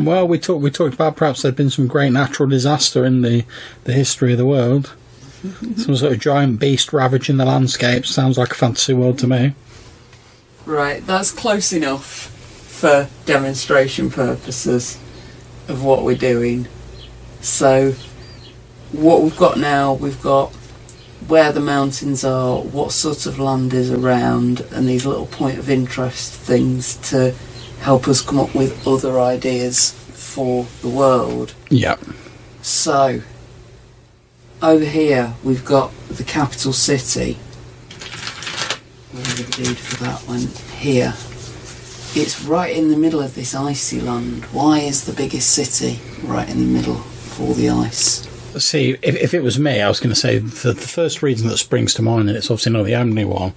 Well, 0.00 0.26
we 0.26 0.40
talked 0.40 0.60
we 0.60 0.72
talked 0.72 0.94
about 0.94 1.14
perhaps 1.14 1.42
there'd 1.42 1.54
been 1.54 1.70
some 1.70 1.86
great 1.86 2.10
natural 2.10 2.48
disaster 2.48 3.04
in 3.04 3.22
the, 3.22 3.44
the 3.84 3.92
history 3.92 4.32
of 4.32 4.38
the 4.38 4.44
world. 4.44 4.96
some 5.76 5.94
sort 5.94 6.14
of 6.14 6.18
giant 6.18 6.58
beast 6.58 6.92
ravaging 6.92 7.36
the 7.36 7.44
landscape. 7.44 8.06
Sounds 8.06 8.36
like 8.36 8.50
a 8.50 8.56
fantasy 8.56 8.92
world 8.92 9.20
to 9.20 9.28
me. 9.28 9.54
Right, 10.66 11.06
that's 11.06 11.30
close 11.30 11.72
enough 11.72 12.02
for 12.02 13.08
demonstration 13.24 14.10
purposes 14.10 14.98
of 15.68 15.84
what 15.84 16.02
we're 16.02 16.16
doing. 16.16 16.66
So, 17.40 17.92
what 18.90 19.22
we've 19.22 19.36
got 19.36 19.58
now, 19.58 19.92
we've 19.92 20.20
got 20.20 20.52
where 21.28 21.52
the 21.52 21.60
mountains 21.60 22.24
are, 22.24 22.60
what 22.60 22.92
sort 22.92 23.26
of 23.26 23.38
land 23.38 23.72
is 23.72 23.90
around, 23.90 24.60
and 24.72 24.88
these 24.88 25.06
little 25.06 25.26
point 25.26 25.58
of 25.58 25.70
interest 25.70 26.32
things 26.34 26.96
to 27.10 27.34
help 27.80 28.08
us 28.08 28.20
come 28.20 28.38
up 28.38 28.54
with 28.54 28.86
other 28.86 29.20
ideas 29.20 29.92
for 29.92 30.66
the 30.82 30.88
world. 30.88 31.54
Yeah. 31.70 31.96
So, 32.62 33.22
over 34.62 34.84
here 34.84 35.34
we've 35.42 35.64
got 35.64 35.92
the 36.08 36.24
capital 36.24 36.72
city. 36.72 37.34
Where 39.12 39.22
the 39.22 39.44
deed 39.50 39.78
for 39.78 40.04
that 40.04 40.20
one? 40.28 40.48
Here. 40.78 41.14
It's 42.12 42.42
right 42.42 42.76
in 42.76 42.90
the 42.90 42.96
middle 42.96 43.20
of 43.20 43.34
this 43.34 43.54
icy 43.54 44.00
land. 44.00 44.44
Why 44.46 44.80
is 44.80 45.04
the 45.04 45.12
biggest 45.12 45.50
city 45.50 46.00
right 46.24 46.48
in 46.48 46.58
the 46.58 46.66
middle 46.66 46.96
of 46.96 47.40
all 47.40 47.54
the 47.54 47.70
ice? 47.70 48.29
See, 48.58 48.96
if, 49.02 49.16
if 49.16 49.34
it 49.34 49.42
was 49.42 49.58
me, 49.58 49.80
I 49.80 49.88
was 49.88 50.00
going 50.00 50.14
to 50.14 50.20
say 50.20 50.38
the, 50.38 50.72
the 50.72 50.80
first 50.80 51.22
reason 51.22 51.48
that 51.48 51.58
springs 51.58 51.94
to 51.94 52.02
mind, 52.02 52.28
and 52.28 52.36
it's 52.36 52.50
obviously 52.50 52.72
not 52.72 52.84
the 52.84 52.96
only 52.96 53.24
one, 53.24 53.52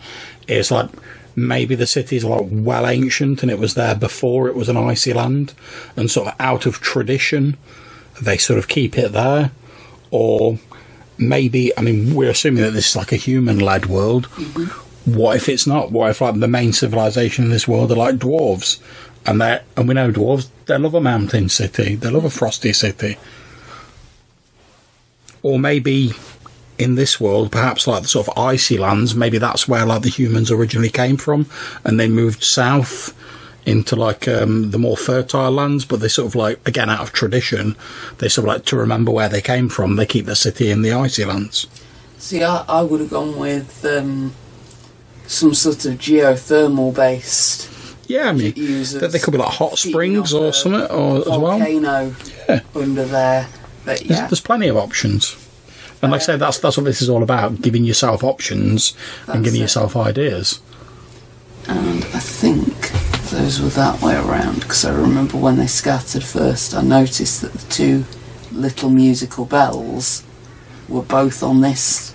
is 0.47 0.71
like 0.71 0.89
maybe 1.36 1.73
the 1.75 1.88
city's 1.88 2.23
like 2.23 2.45
well 2.49 2.86
ancient 2.86 3.41
and 3.41 3.51
it 3.51 3.58
was 3.58 3.73
there 3.73 3.95
before 3.95 4.47
it 4.47 4.56
was 4.56 4.69
an 4.69 4.77
icy 4.77 5.13
land, 5.13 5.53
and 5.95 6.12
sort 6.12 6.27
of 6.27 6.36
out 6.39 6.65
of 6.65 6.79
tradition, 6.79 7.58
they 8.21 8.38
sort 8.38 8.60
of 8.60 8.67
keep 8.67 8.97
it 8.97 9.12
there, 9.13 9.51
or 10.12 10.60
maybe 11.17 11.75
I 11.77 11.82
mean 11.82 12.13
we're 12.13 12.29
assuming 12.29 12.63
that 12.63 12.71
this 12.71 12.89
is 12.89 12.95
like 12.95 13.12
a 13.12 13.17
human-led 13.17 13.88
world. 13.88 14.27
Mm-hmm. 14.29 15.12
What 15.12 15.36
if 15.36 15.49
it's 15.49 15.67
not? 15.67 15.91
What 15.91 16.12
if 16.12 16.21
like 16.21 16.39
the 16.39 16.47
main 16.47 16.71
civilization 16.71 17.45
in 17.45 17.51
this 17.51 17.67
world 17.67 17.91
are 17.91 17.95
like 17.95 18.15
dwarves, 18.15 18.79
and 19.25 19.41
they 19.41 19.60
and 19.75 19.88
we 19.88 19.95
know 19.95 20.12
dwarves 20.12 20.49
they 20.65 20.77
love 20.77 20.93
a 20.93 21.01
mountain 21.01 21.49
city, 21.49 21.95
they 21.95 22.10
love 22.10 22.25
a 22.25 22.29
frosty 22.29 22.73
city 22.73 23.17
or 25.43 25.60
maybe 25.60 26.13
in 26.79 26.95
this 26.95 27.21
world, 27.21 27.51
perhaps 27.51 27.86
like 27.86 28.01
the 28.01 28.08
sort 28.08 28.27
of 28.27 28.38
icy 28.38 28.77
lands, 28.79 29.13
maybe 29.13 29.38
that's 29.38 29.67
where 29.67 29.86
like 29.86 30.01
the 30.01 30.10
humans 30.10 30.49
originally 30.49 30.89
came 30.89 31.17
from, 31.17 31.45
and 31.86 31.99
they 31.99 32.08
moved 32.10 32.43
south 32.43 33.13
into 33.65 33.95
like 33.95 34.27
um, 34.27 34.71
the 34.71 34.77
more 34.79 34.97
fertile 34.97 35.51
lands. 35.51 35.86
But 35.86 35.99
they 35.99 36.08
sort 36.08 36.27
of 36.27 36.36
like 36.36 36.67
again 36.67 36.89
out 36.89 37.01
of 37.01 37.13
tradition, 37.13 37.75
they 38.17 38.27
sort 38.27 38.47
of 38.47 38.53
like 38.56 38.65
to 38.65 38.75
remember 38.77 39.12
where 39.12 39.29
they 39.29 39.41
came 39.41 39.69
from. 39.69 39.95
They 39.97 40.06
keep 40.08 40.25
the 40.25 40.36
city 40.36 40.71
in 40.71 40.82
the 40.82 40.91
icy 40.93 41.23
lands. 41.25 41.67
See, 42.17 42.43
I, 42.43 42.63
I 42.67 42.82
would 42.82 43.01
have 43.01 43.10
gone 43.12 43.38
with 43.38 43.86
um, 43.86 44.34
some 45.27 45.53
sort 45.53 45.86
of 45.86 45.93
geothermal 45.95 46.95
based 46.95 47.69
Yeah, 48.08 48.29
I 48.29 48.32
mean 48.34 48.53
users. 48.56 49.12
they, 49.12 49.19
could 49.19 49.32
be 49.32 49.38
like 49.38 49.49
hot 49.53 49.77
springs 49.77 50.34
or 50.34 50.53
something, 50.53 50.89
or 50.89 51.17
as 51.19 51.25
well. 51.27 51.39
volcano 51.60 52.15
Yeah. 52.49 52.62
under 52.75 53.03
there. 53.06 53.47
But 53.86 54.00
There's, 54.00 54.10
yeah, 54.10 54.28
there's 54.28 54.41
plenty 54.41 54.67
of 54.67 54.78
options. 54.78 55.36
And 56.02 56.12
like 56.12 56.22
I 56.22 56.24
say, 56.26 56.38
that's 56.38 56.60
that's 56.60 56.76
what 56.78 56.86
this 56.86 57.02
is 57.02 57.10
all 57.10 57.24
about: 57.24 57.62
giving 57.62 57.84
yourself 57.86 58.24
options 58.24 58.96
and 59.28 59.43
giving 59.43 59.60
it. 59.60 59.63
yourself 59.63 59.96
ideas. 59.96 60.60
and 61.67 62.04
I 62.04 62.19
think 62.19 62.91
those 63.30 63.62
were 63.62 63.69
that 63.69 64.02
way 64.02 64.15
around 64.15 64.60
because 64.60 64.84
I 64.86 64.93
remember 64.93 65.38
when 65.38 65.58
they 65.58 65.67
scattered 65.67 66.24
first, 66.24 66.76
I 66.76 66.82
noticed 66.82 67.41
that 67.41 67.54
the 67.54 67.72
two 67.72 68.06
little 68.52 68.89
musical 68.89 69.46
bells 69.46 70.24
were 70.89 71.02
both 71.02 71.41
on 71.41 71.62
this 71.62 72.13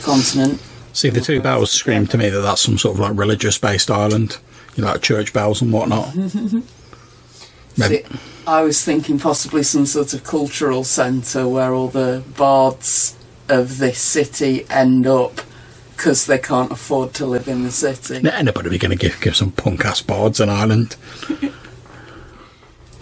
continent. 0.00 0.62
See, 0.92 1.10
the 1.10 1.20
two 1.20 1.40
bells 1.40 1.72
scream 1.72 2.06
to 2.08 2.18
me 2.18 2.28
that 2.28 2.40
that's 2.40 2.62
some 2.62 2.78
sort 2.78 2.94
of 2.94 3.00
like 3.00 3.16
religious 3.16 3.58
based 3.58 3.90
island, 3.90 4.38
you 4.76 4.84
know, 4.84 4.92
like 4.92 5.02
church 5.02 5.32
bells 5.32 5.60
and 5.60 5.72
whatnot. 5.72 6.14
See, 7.76 8.04
I 8.46 8.62
was 8.62 8.84
thinking 8.84 9.18
possibly 9.18 9.62
some 9.62 9.86
sort 9.86 10.14
of 10.14 10.24
cultural 10.24 10.84
centre 10.84 11.48
where 11.48 11.72
all 11.72 11.88
the 11.88 12.22
bards 12.36 13.16
of 13.48 13.78
this 13.78 13.98
city 13.98 14.66
end 14.70 15.06
up 15.06 15.40
because 15.96 16.26
they 16.26 16.38
can't 16.38 16.72
afford 16.72 17.14
to 17.14 17.26
live 17.26 17.46
in 17.46 17.62
the 17.62 17.70
city. 17.70 18.20
Now, 18.20 18.36
anybody 18.36 18.70
be 18.70 18.78
going 18.78 18.96
to 18.96 18.96
give, 18.96 19.20
give 19.20 19.36
some 19.36 19.52
punk 19.52 19.84
ass 19.84 20.02
bards 20.02 20.40
an 20.40 20.48
island? 20.48 20.96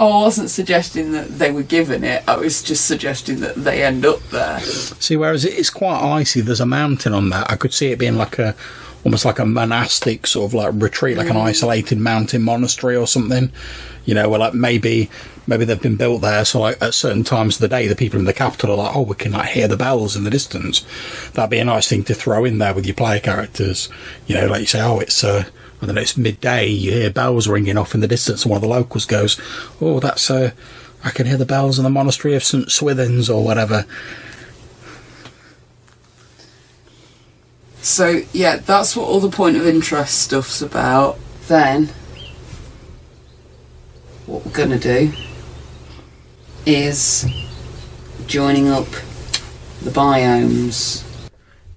Oh, 0.03 0.21
I 0.21 0.23
wasn't 0.23 0.49
suggesting 0.49 1.13
that 1.13 1.29
they 1.39 1.53
were 1.53 1.63
given 1.63 2.05
it. 2.05 2.25
I 2.27 2.39
was 2.39 2.63
just 2.63 2.87
suggesting 2.87 3.41
that 3.41 3.55
they 3.57 3.85
end 3.85 4.07
up 4.07 4.23
there. 4.31 4.59
See, 4.61 5.15
whereas 5.15 5.45
it 5.45 5.53
is 5.53 5.69
quite 5.69 6.01
icy, 6.01 6.41
there's 6.41 6.59
a 6.59 6.65
mountain 6.65 7.13
on 7.13 7.29
that. 7.29 7.51
I 7.51 7.57
could 7.57 7.75
see 7.75 7.93
it 7.93 7.99
being 7.99 8.17
like 8.17 8.39
a, 8.39 8.57
almost 9.05 9.25
like 9.25 9.39
a 9.39 9.47
monastic 9.47 10.27
sort 10.27 10.51
of 10.51 10.55
like 10.55 10.73
retreat, 10.75 11.17
like 11.17 11.31
an 11.31 11.37
isolated 11.37 11.99
mountain 11.99 12.43
monastery 12.43 12.97
or 12.97 13.07
something. 13.07 13.53
You 14.07 14.15
know, 14.15 14.29
where 14.29 14.41
like 14.41 14.55
maybe, 14.55 15.11
maybe 15.47 15.65
they've 15.65 15.81
been 15.81 15.97
built 15.97 16.23
there. 16.23 16.45
So 16.45 16.61
like 16.61 16.81
at 16.83 16.95
certain 16.95 17.23
times 17.23 17.57
of 17.57 17.61
the 17.61 17.69
day, 17.69 17.87
the 17.87 17.95
people 17.95 18.19
in 18.19 18.25
the 18.25 18.33
capital 18.33 18.73
are 18.73 18.85
like, 18.85 18.97
oh, 18.97 19.03
we 19.03 19.15
can 19.15 19.33
like 19.33 19.51
hear 19.51 19.69
the 19.69 19.77
bells 19.77 20.17
in 20.17 20.25
the 20.25 20.31
distance. 20.31 20.85
That'd 21.35 21.51
be 21.51 21.59
a 21.59 21.65
nice 21.65 21.89
thing 21.89 22.05
to 22.05 22.15
throw 22.15 22.45
in 22.45 22.59
there 22.59 22.75
with 22.75 22.87
your 22.87 22.95
player 22.95 23.21
characters. 23.21 23.89
You 24.27 24.37
know, 24.37 24.47
like 24.47 24.61
you 24.61 24.67
say, 24.67 24.81
oh, 24.81 24.99
it's 24.99 25.23
uh, 25.23 25.45
I 25.83 25.87
don't 25.87 25.99
it's 25.99 26.17
midday. 26.17 26.67
You 26.67 26.93
hear 26.93 27.11
bells 27.11 27.49
ringing 27.49 27.79
off 27.79 27.95
in 27.95 28.01
the 28.01 28.09
distance, 28.09 28.45
and 28.45 28.51
one 28.51 28.57
of 28.57 28.63
the 28.63 28.69
locals 28.69 29.07
goes, 29.07 29.41
oh, 29.81 30.01
that's 30.01 30.31
uh, 30.31 30.53
I 31.03 31.11
can 31.11 31.27
hear 31.27 31.39
the 31.39 31.47
bells 31.47 31.79
in 31.79 31.85
the 31.85 31.91
monastery 31.91 32.35
of 32.35 32.45
St 32.45 32.69
Swithins 32.69 33.35
or 33.35 33.45
whatever. 33.45 33.87
So 37.83 38.23
yeah, 38.33 38.57
that's 38.57 38.97
what 38.97 39.05
all 39.05 39.21
the 39.21 39.31
point 39.31 39.57
of 39.57 39.66
interest 39.66 40.23
stuff's 40.23 40.61
about. 40.62 41.19
Then, 41.49 41.88
what 44.27 44.45
we're 44.45 44.53
gonna 44.53 44.79
do 44.79 45.12
is 46.66 47.27
joining 48.27 48.69
up 48.69 48.87
the 49.83 49.90
biomes. 49.90 51.05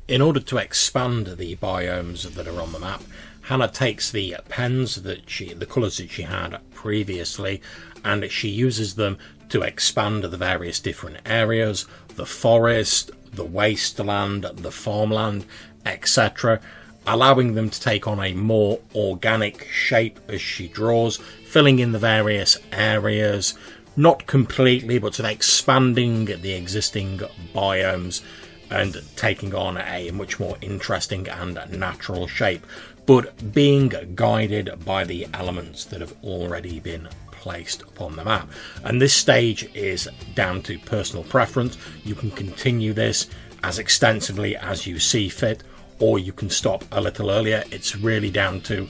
In 0.08 0.22
order 0.22 0.42
to 0.42 0.58
expand 0.58 1.28
the 1.38 1.56
biomes 1.56 2.34
that 2.34 2.48
are 2.48 2.62
on 2.62 2.74
the 2.74 2.80
map, 2.80 3.02
Hannah 3.44 3.70
takes 3.70 4.12
the 4.12 4.36
pens 4.50 5.04
that 5.04 5.30
she, 5.30 5.54
the 5.54 5.66
colours 5.66 5.98
that 5.98 6.12
she 6.12 6.24
had 6.24 6.60
previously, 6.74 7.62
and 8.04 8.30
she 8.30 8.50
uses 8.50 8.96
them 8.96 9.18
to 9.50 9.62
expand 9.62 10.24
the 10.24 10.38
various 10.38 10.80
different 10.80 11.18
areas 11.26 11.86
the 12.16 12.26
forest, 12.26 13.12
the 13.32 13.44
wasteland, 13.44 14.44
the 14.44 14.72
farmland, 14.72 15.46
etc., 15.86 16.60
allowing 17.06 17.56
them 17.56 17.70
to 17.70 17.82
take 17.82 18.08
on 18.08 18.20
a 18.20 18.34
more 18.34 18.80
organic 18.96 19.68
shape 19.70 20.20
as 20.30 20.42
she 20.42 20.68
draws, 20.70 21.18
filling 21.46 21.80
in 21.80 21.92
the 21.92 22.00
various 22.00 22.58
areas, 22.72 23.54
not 23.96 24.26
completely, 24.26 24.98
but 24.98 25.16
sort 25.16 25.26
of 25.30 25.36
expanding 25.36 26.26
the 26.26 26.54
existing 26.54 27.20
biomes 27.54 28.22
and 28.70 29.02
taking 29.16 29.54
on 29.54 29.78
a 29.78 30.10
much 30.12 30.40
more 30.40 30.58
interesting 30.62 31.28
and 31.28 31.60
natural 31.72 32.28
shape, 32.28 32.66
but 33.06 33.54
being 33.54 33.94
guided 34.16 34.84
by 34.86 35.04
the 35.04 35.28
elements 35.34 35.86
that 35.86 36.02
have 36.02 36.16
already 36.24 36.80
been 36.80 37.08
placed 37.32 37.82
upon 37.82 38.16
the 38.16 38.24
map. 38.24 38.50
And 38.84 39.02
this 39.02 39.14
stage 39.14 39.70
is 39.76 40.08
down 40.34 40.62
to 40.64 40.80
personal 40.80 41.26
preference. 41.26 41.78
You 42.04 42.16
can 42.16 42.32
continue 42.32 42.94
this 42.94 43.28
as 43.62 43.78
extensively 43.78 44.56
as 44.56 44.88
you 44.88 44.98
see 45.00 45.30
fit, 45.30 45.62
or 46.00 46.20
you 46.20 46.34
can 46.34 46.50
stop 46.50 46.84
a 46.92 47.02
little 47.02 47.30
earlier. 47.30 47.64
It's 47.72 47.96
really 47.96 48.30
down 48.30 48.62
to 48.62 48.88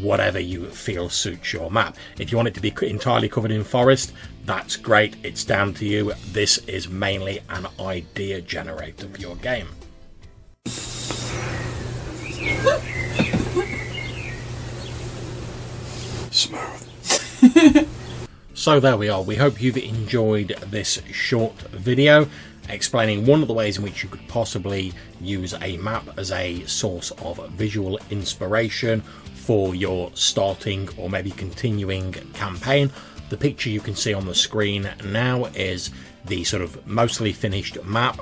whatever 0.00 0.40
you 0.40 0.66
feel 0.66 1.08
suits 1.08 1.52
your 1.52 1.70
map. 1.70 1.96
If 2.18 2.30
you 2.30 2.36
want 2.36 2.48
it 2.48 2.54
to 2.54 2.60
be 2.60 2.72
entirely 2.82 3.28
covered 3.28 3.50
in 3.50 3.64
forest, 3.64 4.12
that's 4.44 4.76
great. 4.76 5.16
It's 5.22 5.44
down 5.44 5.74
to 5.74 5.84
you. 5.84 6.12
This 6.32 6.58
is 6.66 6.88
mainly 6.88 7.40
an 7.50 7.66
idea 7.80 8.40
generator 8.40 9.08
for 9.08 9.20
your 9.20 9.36
game. 9.36 9.68
Smooth. 16.30 17.88
So 18.62 18.78
there 18.78 18.96
we 18.96 19.08
are. 19.08 19.20
We 19.20 19.34
hope 19.34 19.60
you've 19.60 19.76
enjoyed 19.76 20.54
this 20.70 21.02
short 21.10 21.58
video 21.72 22.28
explaining 22.72 23.26
one 23.26 23.42
of 23.42 23.48
the 23.48 23.54
ways 23.54 23.78
in 23.78 23.84
which 23.84 24.02
you 24.02 24.08
could 24.08 24.26
possibly 24.28 24.92
use 25.20 25.54
a 25.60 25.76
map 25.76 26.04
as 26.16 26.32
a 26.32 26.64
source 26.64 27.10
of 27.22 27.48
visual 27.50 27.98
inspiration 28.10 29.00
for 29.34 29.74
your 29.74 30.10
starting 30.14 30.88
or 30.96 31.10
maybe 31.10 31.30
continuing 31.32 32.12
campaign. 32.34 32.90
The 33.28 33.36
picture 33.36 33.70
you 33.70 33.80
can 33.80 33.94
see 33.94 34.14
on 34.14 34.26
the 34.26 34.34
screen 34.34 34.90
now 35.04 35.46
is 35.54 35.90
the 36.24 36.44
sort 36.44 36.62
of 36.62 36.86
mostly 36.86 37.32
finished 37.32 37.82
map 37.84 38.20